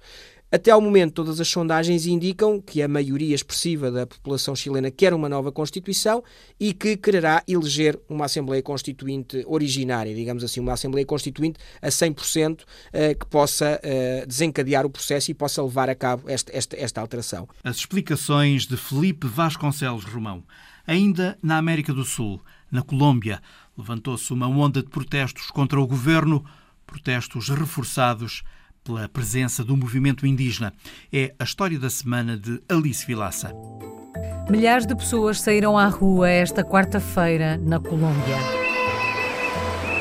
[0.51, 5.13] Até ao momento, todas as sondagens indicam que a maioria expressiva da população chilena quer
[5.13, 6.23] uma nova Constituição
[6.60, 12.60] e que quererá eleger uma Assembleia Constituinte originária, digamos assim, uma Assembleia Constituinte a 100%
[12.93, 17.01] eh, que possa eh, desencadear o processo e possa levar a cabo esta, esta, esta
[17.01, 17.49] alteração.
[17.63, 20.43] As explicações de Felipe Vasconcelos Romão.
[20.86, 22.39] Ainda na América do Sul,
[22.71, 23.41] na Colômbia,
[23.75, 26.45] levantou-se uma onda de protestos contra o governo
[26.86, 28.43] protestos reforçados
[28.85, 30.71] pela presença do movimento indígena.
[31.11, 33.51] É a história da semana de Alice Vilaça.
[34.47, 38.37] Milhares de pessoas saíram à rua esta quarta-feira na Colômbia.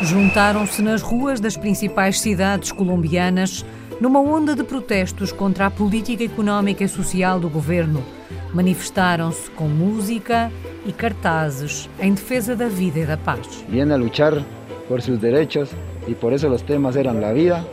[0.03, 3.65] Juntaram-se nas ruas das principais cidades colombianas
[4.01, 8.05] numa onda de protestos contra a política económica e social do governo.
[8.53, 10.53] Manifestaram-se com música
[10.85, 13.65] e cartazes em defesa da vida e da paz.
[13.67, 14.45] Viene a lutar
[14.87, 15.71] por seus direitos
[16.07, 17.67] e por isso os temas eram a vida,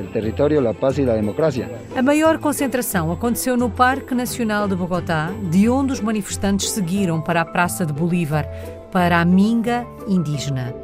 [0.00, 1.70] o território, a paz e a democracia.
[1.94, 7.40] A maior concentração aconteceu no Parque Nacional de Bogotá, de onde os manifestantes seguiram para
[7.40, 8.46] a Praça de Bolívar,
[8.92, 10.74] para a Minga indígena.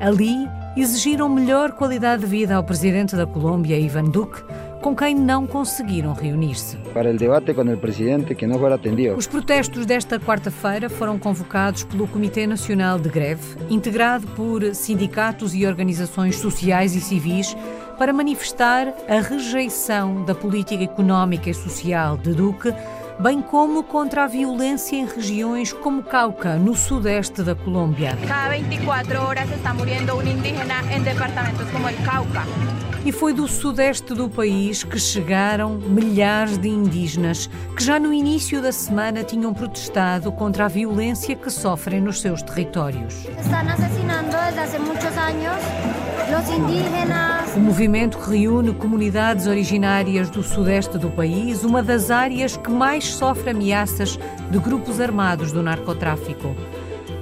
[0.00, 4.42] Ali exigiram melhor qualidade de vida ao presidente da Colômbia, Ivan Duque,
[4.80, 6.76] com quem não conseguiram reunir-se.
[6.92, 9.14] Para o debate com o presidente que não foi atendido.
[9.14, 15.64] Os protestos desta quarta-feira foram convocados pelo Comitê Nacional de Greve, integrado por sindicatos e
[15.64, 17.56] organizações sociais e civis,
[18.02, 22.74] para manifestar a rejeição da política económica e social de Duque
[23.18, 28.16] bem como contra a violência em regiões como Cauca, no sudeste da Colômbia.
[28.26, 32.42] Cada 24 horas está morrendo um indígena em departamentos como o Cauca.
[33.04, 38.62] E foi do sudeste do país que chegaram milhares de indígenas que já no início
[38.62, 43.26] da semana tinham protestado contra a violência que sofrem nos seus territórios.
[43.26, 47.54] Estão assassinando desde há muitos anos os indígenas.
[47.54, 53.50] O movimento reúne comunidades originárias do sudeste do país, uma das áreas que mais sofre
[53.50, 54.18] ameaças
[54.50, 56.54] de grupos armados do narcotráfico.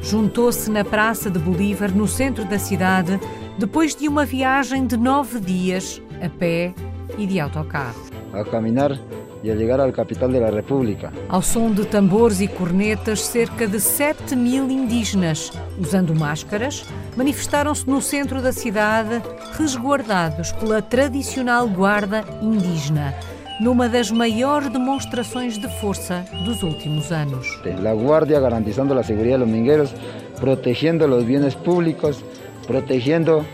[0.03, 3.21] Juntou-se na Praça de Bolívar, no centro da cidade,
[3.59, 6.75] depois de uma viagem de nove dias a pé
[7.19, 8.01] e de autocarro.
[8.33, 8.99] A caminhar
[9.43, 11.13] e a chegar à capital da República.
[11.29, 16.85] Ao som de tambores e cornetas, cerca de 7 mil indígenas, usando máscaras,
[17.17, 19.23] manifestaram-se no centro da cidade,
[19.57, 23.15] resguardados pela tradicional guarda indígena,
[23.61, 27.61] numa das maiores demonstrações de força dos últimos anos.
[27.89, 29.95] A guarda garantizando a segurança dos mingueiros,
[30.41, 32.25] protegendo os bens públicos
[32.71, 33.45] protegendo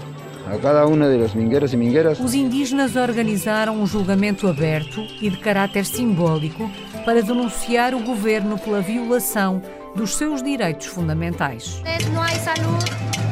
[0.46, 2.20] a cada um dos mingueiros e mingueiras.
[2.20, 6.70] Os indígenas organizaram um julgamento aberto e de caráter simbólico
[7.02, 9.62] para denunciar o governo pela violação
[9.94, 11.82] dos seus direitos fundamentais.
[12.12, 13.25] Não há saúde.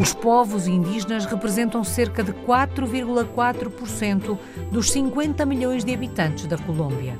[0.00, 4.38] Os povos indígenas representam cerca de 4,4%
[4.70, 7.16] dos 50 milhões de habitantes da Colômbia.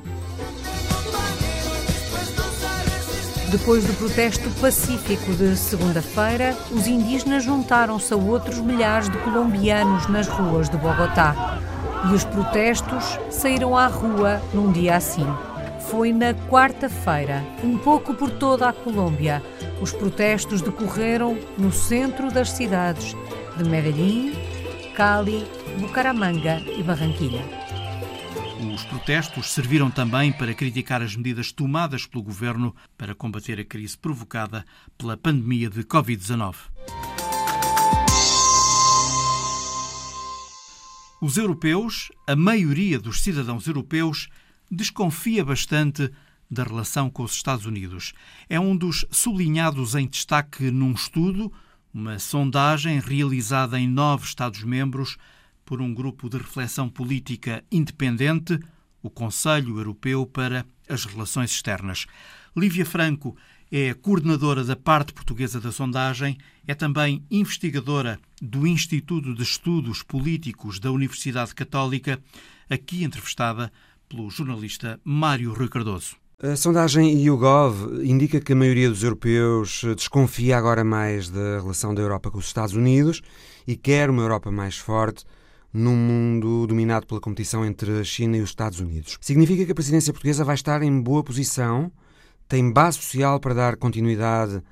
[3.50, 10.26] Depois do protesto pacífico de segunda-feira, os indígenas juntaram-se a outros milhares de colombianos nas
[10.26, 11.60] ruas de Bogotá.
[12.10, 15.24] E os protestos saíram à rua num dia assim.
[15.88, 19.42] Foi na quarta-feira, um pouco por toda a Colômbia.
[19.80, 23.14] Os protestos decorreram no centro das cidades
[23.56, 24.32] de Medellín,
[24.94, 25.44] Cali,
[25.78, 27.42] Bucaramanga e Barranquilla.
[28.74, 33.96] Os protestos serviram também para criticar as medidas tomadas pelo governo para combater a crise
[33.96, 34.64] provocada
[34.96, 36.54] pela pandemia de Covid-19.
[41.20, 44.28] Os europeus, a maioria dos cidadãos europeus,
[44.70, 46.10] desconfia bastante
[46.50, 48.12] da relação com os Estados Unidos.
[48.48, 51.52] É um dos sublinhados em destaque num estudo,
[51.92, 55.16] uma sondagem realizada em nove Estados-membros
[55.64, 58.58] por um grupo de reflexão política independente,
[59.02, 62.06] o Conselho Europeu para as Relações Externas.
[62.56, 63.36] Lívia Franco
[63.70, 70.78] é coordenadora da parte portuguesa da sondagem, é também investigadora do Instituto de Estudos Políticos
[70.78, 72.22] da Universidade Católica,
[72.68, 73.72] aqui entrevistada
[74.14, 76.16] pelo jornalista Mário Rui Cardoso.
[76.40, 82.00] A sondagem YouGov indica que a maioria dos europeus desconfia agora mais da relação da
[82.00, 83.22] Europa com os Estados Unidos
[83.66, 85.24] e quer uma Europa mais forte
[85.72, 89.18] num mundo dominado pela competição entre a China e os Estados Unidos.
[89.20, 91.90] Significa que a presidência portuguesa vai estar em boa posição,
[92.46, 94.62] tem base social para dar continuidade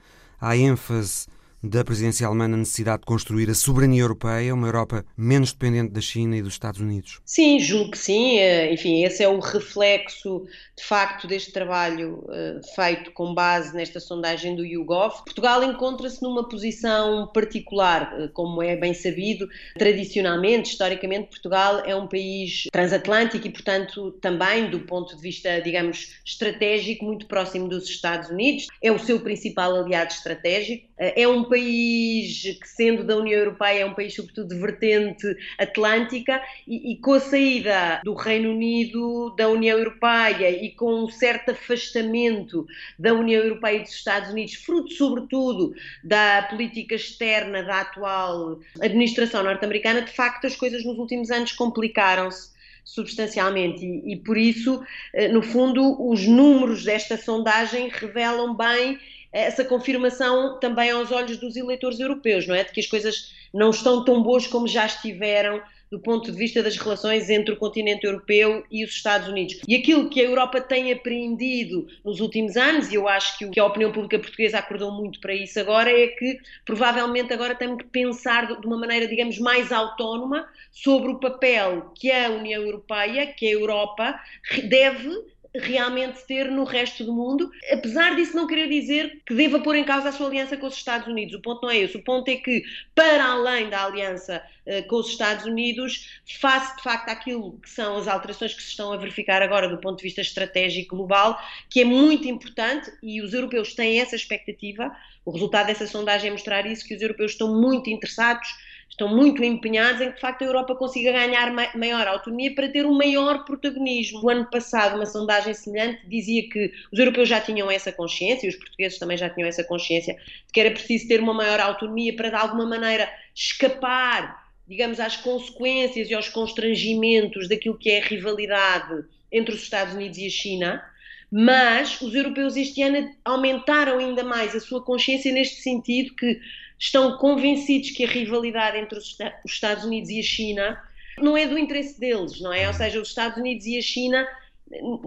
[0.41, 1.27] à ênfase
[1.63, 6.01] da presidência alemã na necessidade de construir a soberania europeia, uma Europa menos dependente da
[6.01, 7.21] China e dos Estados Unidos?
[7.25, 8.39] Sim, julgo que sim.
[8.39, 10.45] Eh, enfim, esse é o reflexo,
[10.77, 15.23] de facto, deste trabalho uh, feito com base nesta sondagem do YouGov.
[15.25, 19.49] Portugal encontra-se numa posição particular, uh, como é bem sabido.
[19.79, 26.17] Tradicionalmente, historicamente, Portugal é um país transatlântico e, portanto, também do ponto de vista, digamos,
[26.25, 28.67] estratégico, muito próximo dos Estados Unidos.
[28.83, 30.89] É o seu principal aliado estratégico.
[30.99, 36.43] É um país que, sendo da União Europeia, é um país, sobretudo, de vertente atlântica,
[36.67, 41.51] e, e, com a saída do Reino Unido da União Europeia e com um certo
[41.51, 42.67] afastamento
[42.99, 49.43] da União Europeia e dos Estados Unidos, fruto, sobretudo, da política externa da atual administração
[49.43, 52.51] norte-americana, de facto, as coisas nos últimos anos complicaram-se
[52.83, 53.85] substancialmente.
[53.85, 54.83] E, e, por isso,
[55.13, 58.99] eh, no fundo, os números desta sondagem revelam bem
[59.33, 62.65] essa confirmação também aos olhos dos eleitores europeus, não é?
[62.65, 65.63] De que as coisas não estão tão boas como já estiveram
[65.93, 69.61] do ponto de vista das relações entre o continente europeu e os Estados Unidos.
[69.69, 73.67] E aquilo que a Europa tem apreendido nos últimos anos, e eu acho que, a
[73.67, 78.59] opinião pública portuguesa acordou muito para isso agora, é que provavelmente agora temos que pensar
[78.59, 83.51] de uma maneira, digamos, mais autónoma sobre o papel que a União Europeia, que a
[83.51, 84.19] Europa,
[84.65, 85.11] deve
[85.55, 89.85] realmente ter no resto do mundo, apesar disso não querer dizer que deva pôr em
[89.85, 91.35] causa a sua aliança com os Estados Unidos.
[91.35, 91.97] O ponto não é esse.
[91.97, 92.63] O ponto é que,
[92.95, 97.97] para além da aliança uh, com os Estados Unidos, face de facto àquilo que são
[97.99, 101.39] as alterações que se estão a verificar agora do ponto de vista estratégico global,
[101.69, 104.95] que é muito importante e os europeus têm essa expectativa.
[105.25, 108.49] O resultado dessa sondagem é mostrar isso, que os europeus estão muito interessados
[108.93, 112.85] estão muito empenhados em que de facto a Europa consiga ganhar maior autonomia para ter
[112.85, 114.21] um maior protagonismo.
[114.23, 118.51] O ano passado, uma sondagem semelhante dizia que os europeus já tinham essa consciência, e
[118.51, 122.15] os portugueses também já tinham essa consciência, de que era preciso ter uma maior autonomia
[122.15, 128.05] para de alguma maneira escapar, digamos, às consequências e aos constrangimentos daquilo que é a
[128.05, 130.85] rivalidade entre os Estados Unidos e a China.
[131.31, 136.39] Mas os europeus este ano aumentaram ainda mais a sua consciência neste sentido que
[136.83, 139.17] estão convencidos que a rivalidade entre os
[139.47, 140.83] Estados Unidos e a China
[141.17, 142.67] não é do interesse deles, não é?
[142.67, 144.27] Ou seja, os Estados Unidos e a China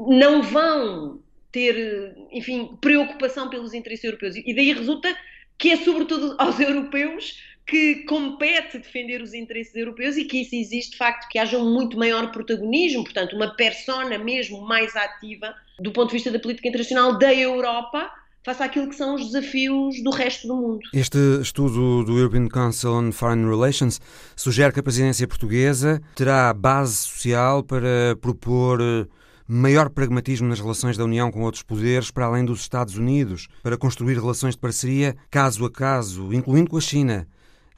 [0.08, 1.20] não vão
[1.52, 4.38] ter, enfim, preocupação pelos interesses europeus.
[4.38, 5.14] E daí resulta
[5.58, 10.92] que é sobretudo aos europeus que compete defender os interesses europeus e que isso existe
[10.92, 15.92] de facto que haja um muito maior protagonismo, portanto, uma persona mesmo mais ativa do
[15.92, 18.10] ponto de vista da política internacional da Europa
[18.46, 20.80] face àquilo que são os desafios do resto do mundo.
[20.94, 24.00] Este estudo do European Council on Foreign Relations
[24.36, 29.08] sugere que a presidência portuguesa terá base social para propor eh,
[29.48, 33.78] maior pragmatismo nas relações da União com outros poderes para além dos Estados Unidos, para
[33.78, 37.28] construir relações de parceria caso a caso, incluindo com a China,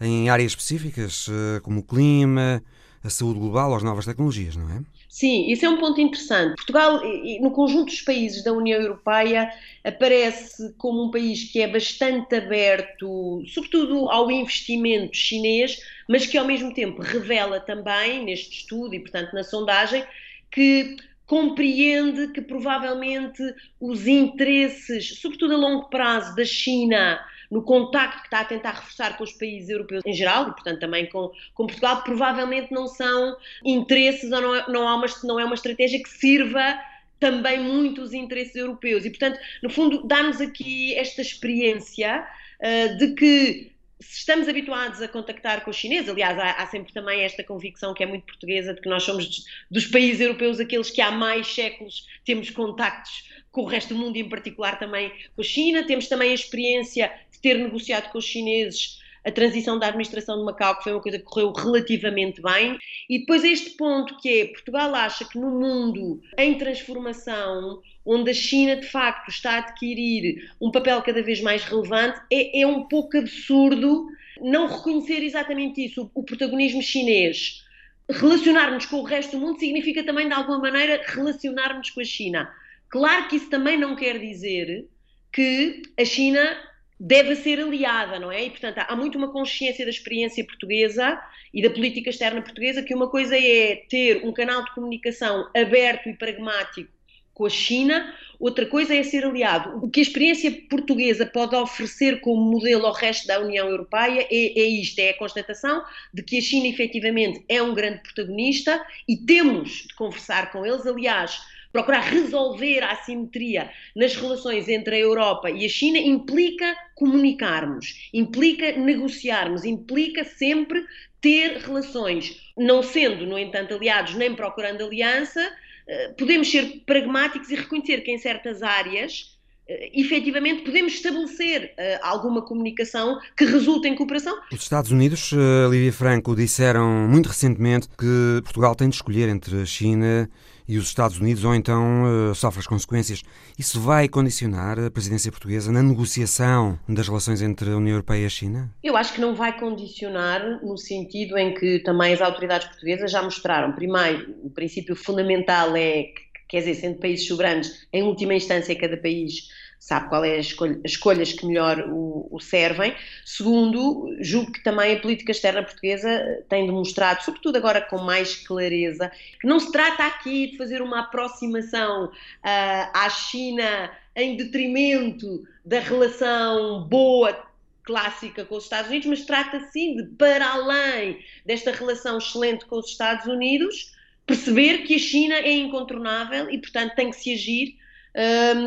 [0.02, 2.62] em áreas específicas eh, como o clima,
[3.02, 4.82] a saúde global ou as novas tecnologias, não é?
[5.18, 6.58] Sim, isso é um ponto interessante.
[6.58, 7.02] Portugal,
[7.42, 9.52] no conjunto dos países da União Europeia,
[9.84, 16.46] aparece como um país que é bastante aberto, sobretudo ao investimento chinês, mas que ao
[16.46, 20.06] mesmo tempo revela também, neste estudo e, portanto, na sondagem,
[20.52, 23.42] que compreende que provavelmente
[23.82, 29.18] os interesses, sobretudo a longo prazo, da China no contacto que está a tentar reforçar
[29.18, 33.38] com os países europeus em geral e, portanto, também com, com Portugal, provavelmente não são
[33.64, 36.80] interesses ou não, é, não, há uma, não é uma estratégia que sirva
[37.20, 39.06] também muito os interesses europeus.
[39.06, 42.28] E, portanto, no fundo, dá-nos aqui esta experiência
[42.60, 46.94] uh, de que se estamos habituados a contactar com os chineses, aliás, há, há, sempre
[46.94, 50.92] também esta convicção que é muito portuguesa de que nós somos dos países europeus aqueles
[50.92, 55.42] que há mais séculos temos contactos com o resto do mundo, em particular também com
[55.42, 55.84] a China.
[55.84, 57.12] Temos também a experiência
[57.48, 61.18] ter negociado com os chineses a transição da administração de Macau, que foi uma coisa
[61.18, 62.78] que correu relativamente bem.
[63.10, 68.34] E depois este ponto que é, Portugal acha que no mundo em transformação, onde a
[68.34, 72.84] China de facto está a adquirir um papel cada vez mais relevante, é, é um
[72.88, 74.08] pouco absurdo
[74.40, 77.66] não reconhecer exatamente isso, o, o protagonismo chinês.
[78.10, 82.50] Relacionarmos com o resto do mundo significa também, de alguma maneira, relacionarmos com a China.
[82.88, 84.88] Claro que isso também não quer dizer
[85.34, 86.58] que a China
[87.00, 88.46] deve ser aliada, não é?
[88.46, 91.20] E, portanto, há muito uma consciência da experiência portuguesa
[91.54, 96.10] e da política externa portuguesa que uma coisa é ter um canal de comunicação aberto
[96.10, 96.98] e pragmático
[97.38, 99.78] com a China, outra coisa é ser aliado.
[99.86, 104.60] O que a experiência portuguesa pode oferecer como modelo ao resto da União Europeia é,
[104.60, 109.16] é isto, é a constatação de que a China efetivamente é um grande protagonista e
[109.16, 111.40] temos de conversar com eles, aliás,
[111.78, 118.72] procurar resolver a assimetria nas relações entre a Europa e a China implica comunicarmos, implica
[118.72, 120.84] negociarmos, implica sempre
[121.22, 125.48] ter relações, não sendo, no entanto, aliados nem procurando aliança,
[125.88, 129.38] eh, podemos ser pragmáticos e reconhecer que em certas áreas
[129.70, 134.34] Uh, efetivamente podemos estabelecer uh, alguma comunicação que resulte em cooperação.
[134.50, 139.62] Os Estados Unidos, uh, Lívia Franco, disseram muito recentemente que Portugal tem de escolher entre
[139.62, 140.30] a China
[140.68, 143.24] e os Estados Unidos, ou então uh, sofre as consequências.
[143.58, 148.26] Isso vai condicionar a presidência portuguesa na negociação das relações entre a União Europeia e
[148.26, 148.72] a China?
[148.84, 153.22] Eu acho que não vai condicionar no sentido em que também as autoridades portuguesas já
[153.22, 153.72] mostraram.
[153.72, 158.98] Primeiro, o princípio fundamental é que, quer dizer, sendo países soberanos, em última instância, cada
[158.98, 159.48] país
[159.80, 162.96] sabe qual é as, escolha, as escolhas que melhor o, o, servem.
[163.24, 169.12] Segundo, julgo que também a política externa portuguesa tem demonstrado, sobretudo agora com mais clareza,
[169.40, 172.12] que não se trata aqui de fazer uma aproximação uh,
[172.44, 177.48] à China em detrimento da relação boa
[177.84, 182.78] clássica com os Estados Unidos, mas trata sim de, para além desta relação excelente com
[182.80, 183.94] os Estados Unidos,
[184.26, 187.78] perceber que a China é incontornável e, portanto, tem que se agir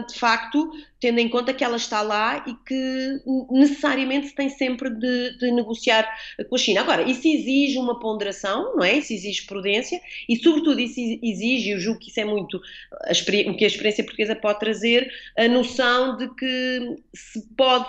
[0.07, 0.71] de facto,
[1.01, 3.21] tendo em conta que ela está lá e que
[3.51, 6.09] necessariamente se tem sempre de, de, negociar
[6.49, 6.83] com a China.
[6.83, 8.99] Agora, isso exige uma ponderação, não é?
[8.99, 13.65] Isso exige prudência e, sobretudo, isso exige, eu julgo que isso é muito o que
[13.65, 17.89] a experiência portuguesa pode trazer, a noção de que se pode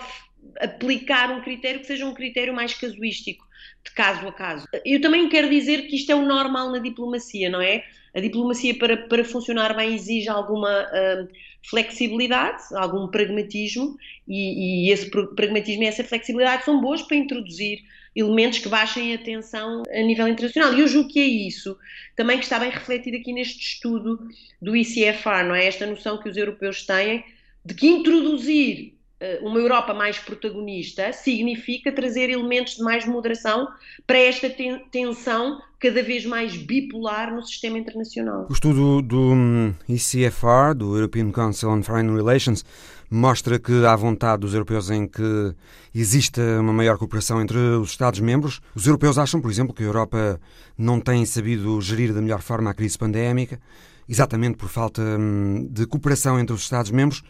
[0.59, 3.45] aplicar um critério que seja um critério mais casuístico,
[3.83, 4.67] de caso a caso.
[4.83, 7.83] Eu também quero dizer que isto é o normal na diplomacia, não é?
[8.13, 11.27] A diplomacia, para, para funcionar bem, exige alguma uh,
[11.63, 13.97] flexibilidade, algum pragmatismo,
[14.27, 17.79] e, e, esse pragmatismo e essa flexibilidade são boas para introduzir
[18.15, 20.73] elementos que baixem a tensão a nível internacional.
[20.73, 21.77] E eu julgo que é isso
[22.15, 24.27] também que está bem refletido aqui neste estudo
[24.61, 25.65] do ICFR, não é?
[25.65, 27.23] Esta noção que os europeus têm
[27.63, 28.93] de que introduzir
[29.41, 33.67] uma Europa mais protagonista significa trazer elementos de mais moderação
[34.07, 34.49] para esta
[34.91, 38.47] tensão cada vez mais bipolar no sistema internacional.
[38.49, 42.63] O estudo do hum, ECFR, do European Council on Foreign Relations,
[43.09, 45.53] mostra que há vontade dos europeus em que
[45.93, 48.61] exista uma maior cooperação entre os Estados-membros.
[48.73, 50.39] Os europeus acham, por exemplo, que a Europa
[50.77, 53.59] não tem sabido gerir da melhor forma a crise pandémica,
[54.07, 57.23] exatamente por falta hum, de cooperação entre os Estados-membros.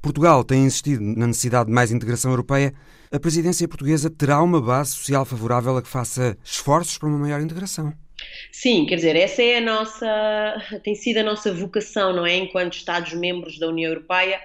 [0.00, 2.72] Portugal tem insistido na necessidade de mais integração europeia.
[3.10, 7.40] A presidência portuguesa terá uma base social favorável a que faça esforços para uma maior
[7.40, 7.92] integração.
[8.50, 12.36] Sim, quer dizer, essa é a nossa, tem sido a nossa vocação, não é?
[12.36, 14.40] Enquanto Estados-membros da União Europeia,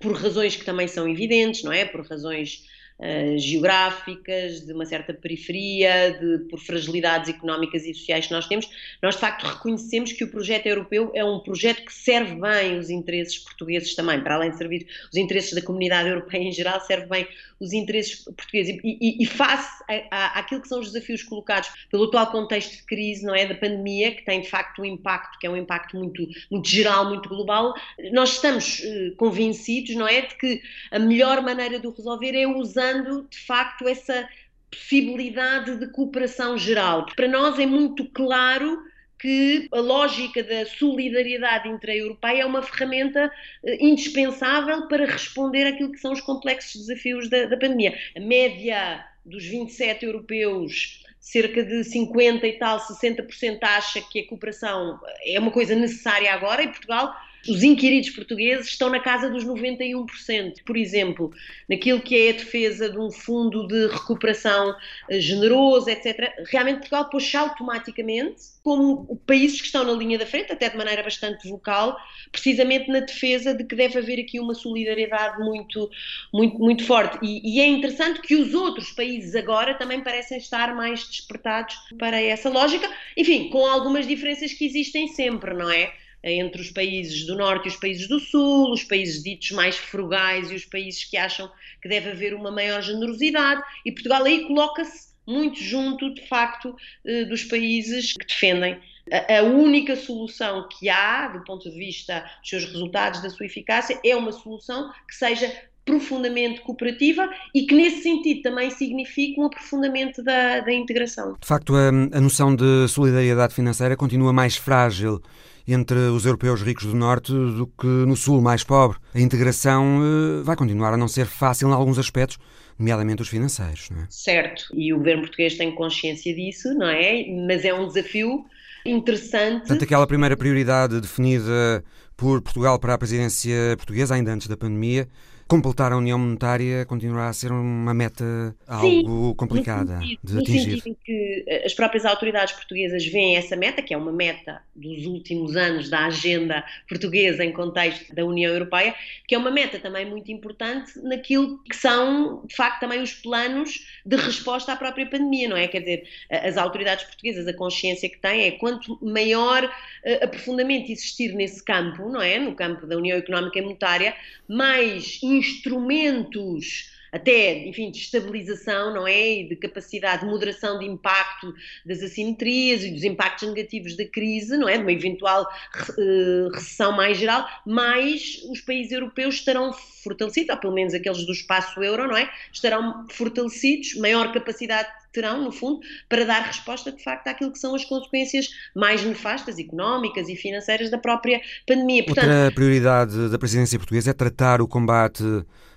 [0.00, 1.84] por razões que também são evidentes, não é?
[1.84, 2.64] Por razões
[2.98, 8.68] uh, geográficas, de uma certa periferia, de, por fragilidades económicas e sociais que nós temos,
[9.02, 12.90] nós de facto reconhecemos que o projeto europeu é um projeto que serve bem os
[12.90, 17.06] interesses portugueses também, para além de servir os interesses da comunidade europeia em geral, serve
[17.06, 17.26] bem
[17.60, 18.78] os interesses portugueses.
[18.82, 23.24] E, e, e face àquilo que são os desafios colocados pelo atual contexto de crise,
[23.24, 26.26] não é, da pandemia, que tem de facto um impacto, que é um impacto muito,
[26.50, 27.74] muito geral, muito global,
[28.12, 32.46] nós estamos uh, convencidos, não é, de que a melhor maneira de o resolver é
[32.92, 34.28] de facto essa
[34.70, 37.06] possibilidade de cooperação geral.
[37.14, 38.82] Para nós é muito claro
[39.18, 43.32] que a lógica da solidariedade intra-europeia é uma ferramenta
[43.64, 47.96] eh, indispensável para responder àquilo que são os complexos desafios da, da pandemia.
[48.14, 55.00] A média dos 27 europeus cerca de 50 e tal, 60% acha que a cooperação
[55.24, 57.14] é uma coisa necessária agora e Portugal
[57.48, 60.62] Os inquiridos portugueses estão na casa dos 91%.
[60.64, 61.32] Por exemplo,
[61.68, 64.74] naquilo que é a defesa de um fundo de recuperação
[65.10, 66.32] eh, generoso, etc.
[66.50, 71.02] Realmente Portugal pôs automaticamente como países que estão na linha da frente, até de maneira
[71.02, 71.96] bastante vocal,
[72.32, 75.90] precisamente na defesa de que deve haver aqui uma solidariedade muito,
[76.32, 77.18] muito, muito forte.
[77.22, 82.20] E, e é interessante que os outros países agora também parecem estar mais despertados para
[82.20, 85.92] essa lógica, enfim, com algumas diferenças que existem sempre, não é?
[86.32, 90.50] Entre os países do Norte e os países do Sul, os países ditos mais frugais
[90.50, 91.50] e os países que acham
[91.82, 97.24] que deve haver uma maior generosidade, e Portugal aí coloca-se muito junto, de facto, eh,
[97.24, 98.78] dos países que defendem
[99.10, 104.00] a única solução que há, do ponto de vista dos seus resultados, da sua eficácia,
[104.04, 105.52] é uma solução que seja
[105.84, 111.36] profundamente cooperativa e que, nesse sentido, também signifique um aprofundamento da, da integração.
[111.38, 115.20] De facto, a, a noção de solidariedade financeira continua mais frágil
[115.66, 118.98] entre os europeus ricos do Norte do que no Sul mais pobre.
[119.14, 122.38] A integração eh, vai continuar a não ser fácil em alguns aspectos,
[122.78, 123.88] nomeadamente os financeiros.
[123.90, 124.06] Não é?
[124.10, 127.24] Certo, e o governo português tem consciência disso, não é?
[127.46, 128.44] Mas é um desafio
[128.84, 129.60] interessante.
[129.60, 131.82] Portanto, aquela primeira prioridade definida
[132.16, 135.08] por Portugal para a presidência portuguesa, ainda antes da pandemia,
[135.46, 140.70] completar a União Monetária continuará a ser uma meta algo Sim, complicada sentido, de atingir.
[140.70, 144.62] No sentido que eh, as próprias autoridades portuguesas veem essa meta, que é uma meta
[144.74, 148.94] dos últimos anos da agenda portuguesa em contexto da União Europeia,
[149.28, 153.86] que é uma meta também muito importante naquilo que são, de facto, também os planos
[154.04, 155.68] de resposta à própria pandemia, não é?
[155.68, 161.32] Quer dizer, as autoridades portuguesas, a consciência que têm é quanto maior uh, aprofundamento existir
[161.34, 162.38] nesse campo, não é?
[162.38, 164.14] No campo da União Económica e Monetária,
[164.48, 169.34] mais instrumentos até, enfim, de estabilização, não é?
[169.34, 171.54] E de capacidade de moderação de impacto
[171.86, 174.76] das assimetrias e dos impactos negativos da crise, não é?
[174.76, 180.74] De uma eventual uh, recessão mais geral, mais os países europeus estarão fortalecidos, ou pelo
[180.74, 182.28] menos aqueles do espaço euro, não é?
[182.52, 187.76] Estarão fortalecidos, maior capacidade terão, no fundo, para dar resposta, de facto, àquilo que são
[187.76, 192.04] as consequências mais nefastas, económicas e financeiras da própria pandemia.
[192.04, 195.22] Portanto, Outra prioridade da presidência portuguesa é tratar o combate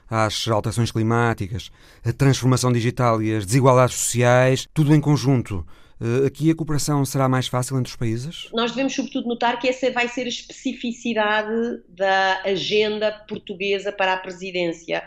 [0.10, 1.72] às alterações climáticas,
[2.06, 5.66] a transformação digital e as desigualdades sociais, tudo em conjunto.
[6.00, 8.50] Eh, aqui a cooperação será mais fácil entre os países?
[8.54, 14.18] Nós devemos, sobretudo, notar que essa vai ser a especificidade da agenda portuguesa para a
[14.18, 15.04] presidência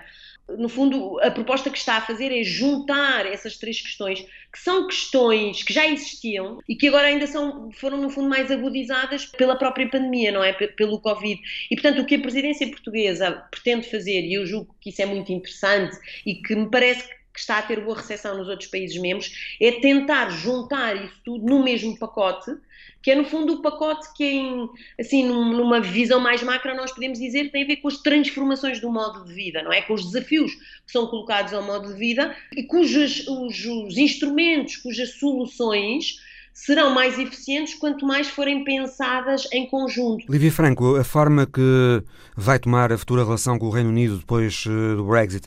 [0.59, 4.21] no fundo, a proposta que está a fazer é juntar essas três questões,
[4.53, 8.51] que são questões que já existiam e que agora ainda são, foram, no fundo, mais
[8.51, 10.53] agudizadas pela própria pandemia, não é?
[10.53, 11.41] Pelo Covid.
[11.71, 15.07] E, portanto, o que a presidência portuguesa pretende fazer, e eu julgo que isso é
[15.07, 15.97] muito interessante
[16.27, 19.73] e que me parece que está a ter boa recepção nos outros países membros, é
[19.73, 22.51] tentar juntar isso tudo no mesmo pacote
[23.03, 24.69] que é no fundo o pacote que em,
[24.99, 28.81] assim, numa visão mais macro nós podemos dizer que tem a ver com as transformações
[28.81, 29.81] do modo de vida, não é?
[29.83, 34.77] Com os desafios que são colocados ao modo de vida e cujos os, os instrumentos,
[34.77, 36.21] cujas soluções
[36.53, 40.31] serão mais eficientes quanto mais forem pensadas em conjunto.
[40.31, 42.03] Lívia Franco, a forma que
[42.37, 45.47] vai tomar a futura relação com o Reino Unido depois eh, do Brexit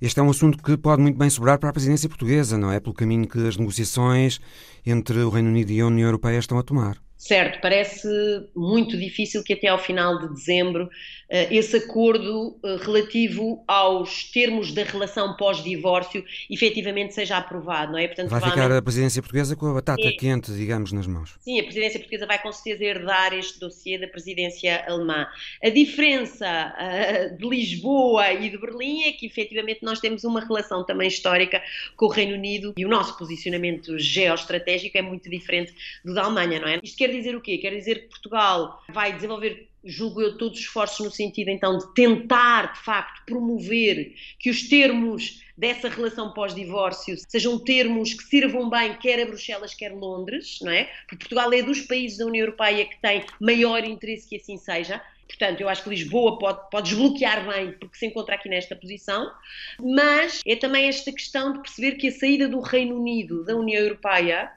[0.00, 2.80] este é um assunto que pode muito bem sobrar para a presidência portuguesa, não é?
[2.80, 4.40] Pelo caminho que as negociações
[4.84, 6.96] entre o Reino Unido e a União Europeia estão a tomar.
[7.20, 8.08] Certo, parece
[8.56, 10.88] muito difícil que até ao final de dezembro
[11.28, 18.06] eh, esse acordo eh, relativo aos termos da relação pós-divórcio efetivamente seja aprovado, não é?
[18.06, 20.12] Portanto, vai ficar a presidência portuguesa com a batata é.
[20.12, 21.36] quente, digamos, nas mãos.
[21.40, 25.26] Sim, a presidência portuguesa vai com certeza herdar este dossiê da presidência alemã.
[25.62, 30.86] A diferença uh, de Lisboa e de Berlim é que efetivamente nós temos uma relação
[30.86, 31.62] também histórica
[31.96, 36.58] com o Reino Unido e o nosso posicionamento geoestratégico é muito diferente do da Alemanha,
[36.58, 36.80] não é?
[36.82, 37.58] Isto quer dizer o quê?
[37.58, 41.94] Quer dizer que Portugal vai desenvolver julgo eu, todos os esforços no sentido então de
[41.94, 48.94] tentar, de facto, promover que os termos dessa relação pós-divórcio sejam termos que sirvam bem
[48.94, 50.84] quer a Bruxelas, quer Londres, não é?
[51.06, 55.02] Porque Portugal é dos países da União Europeia que tem maior interesse que assim seja.
[55.26, 59.30] Portanto, eu acho que Lisboa pode, pode desbloquear bem, porque se encontra aqui nesta posição,
[59.78, 63.80] mas é também esta questão de perceber que a saída do Reino Unido da União
[63.80, 64.50] Europeia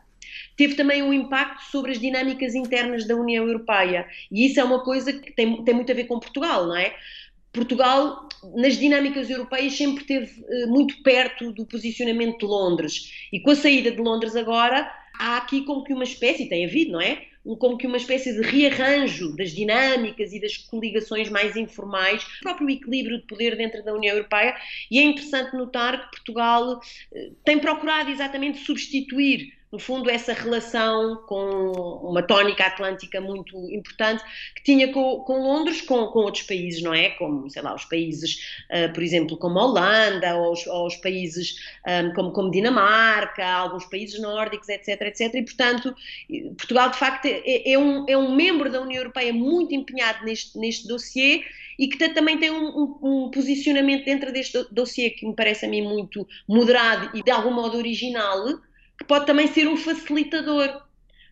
[0.55, 4.07] teve também um impacto sobre as dinâmicas internas da União Europeia.
[4.31, 6.95] E isso é uma coisa que tem, tem muito a ver com Portugal, não é?
[7.53, 13.27] Portugal, nas dinâmicas europeias, sempre esteve uh, muito perto do posicionamento de Londres.
[13.31, 16.93] E com a saída de Londres agora, há aqui como que uma espécie, tem havido,
[16.93, 17.21] não é?
[17.59, 22.69] como que uma espécie de rearranjo das dinâmicas e das coligações mais informais, o próprio
[22.69, 24.55] equilíbrio de poder dentro da União Europeia,
[24.89, 31.23] e é interessante notar que Portugal uh, tem procurado exatamente substituir no fundo, essa relação
[31.27, 31.71] com
[32.03, 34.23] uma tónica atlântica muito importante
[34.55, 37.09] que tinha com, com Londres, com, com outros países, não é?
[37.09, 38.37] Como, sei lá, os países,
[38.69, 41.55] uh, por exemplo, como a Holanda, ou os, ou os países
[41.87, 45.33] um, como, como Dinamarca, alguns países nórdicos, etc, etc.
[45.33, 45.95] E, portanto,
[46.55, 50.55] Portugal, de facto, é, é, um, é um membro da União Europeia muito empenhado neste,
[50.55, 51.41] neste dossiê
[51.79, 55.67] e que também tem um, um, um, posicionamento dentro deste dossiê que me parece a
[55.67, 58.61] mim muito moderado e de algum modo original,
[58.97, 60.81] que pode também ser um facilitador.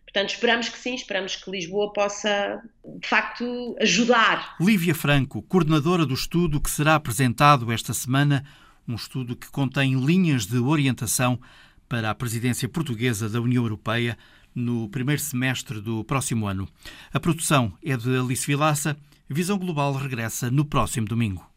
[0.04, 2.62] Portanto, esperamos que sim, esperamos que Lisboa possa,
[3.00, 4.56] de facto, ajudar.
[4.60, 8.44] Lívia Franco, coordenadora do estudo que será apresentado esta semana,
[8.86, 11.40] um estudo que contém linhas de orientação
[11.88, 14.18] para a presidência portuguesa da União Europeia
[14.54, 16.68] no primeiro semestre do próximo ano.
[17.12, 18.96] A produção é de Alice Vilaça.
[19.28, 21.51] Visão Global regressa no próximo domingo.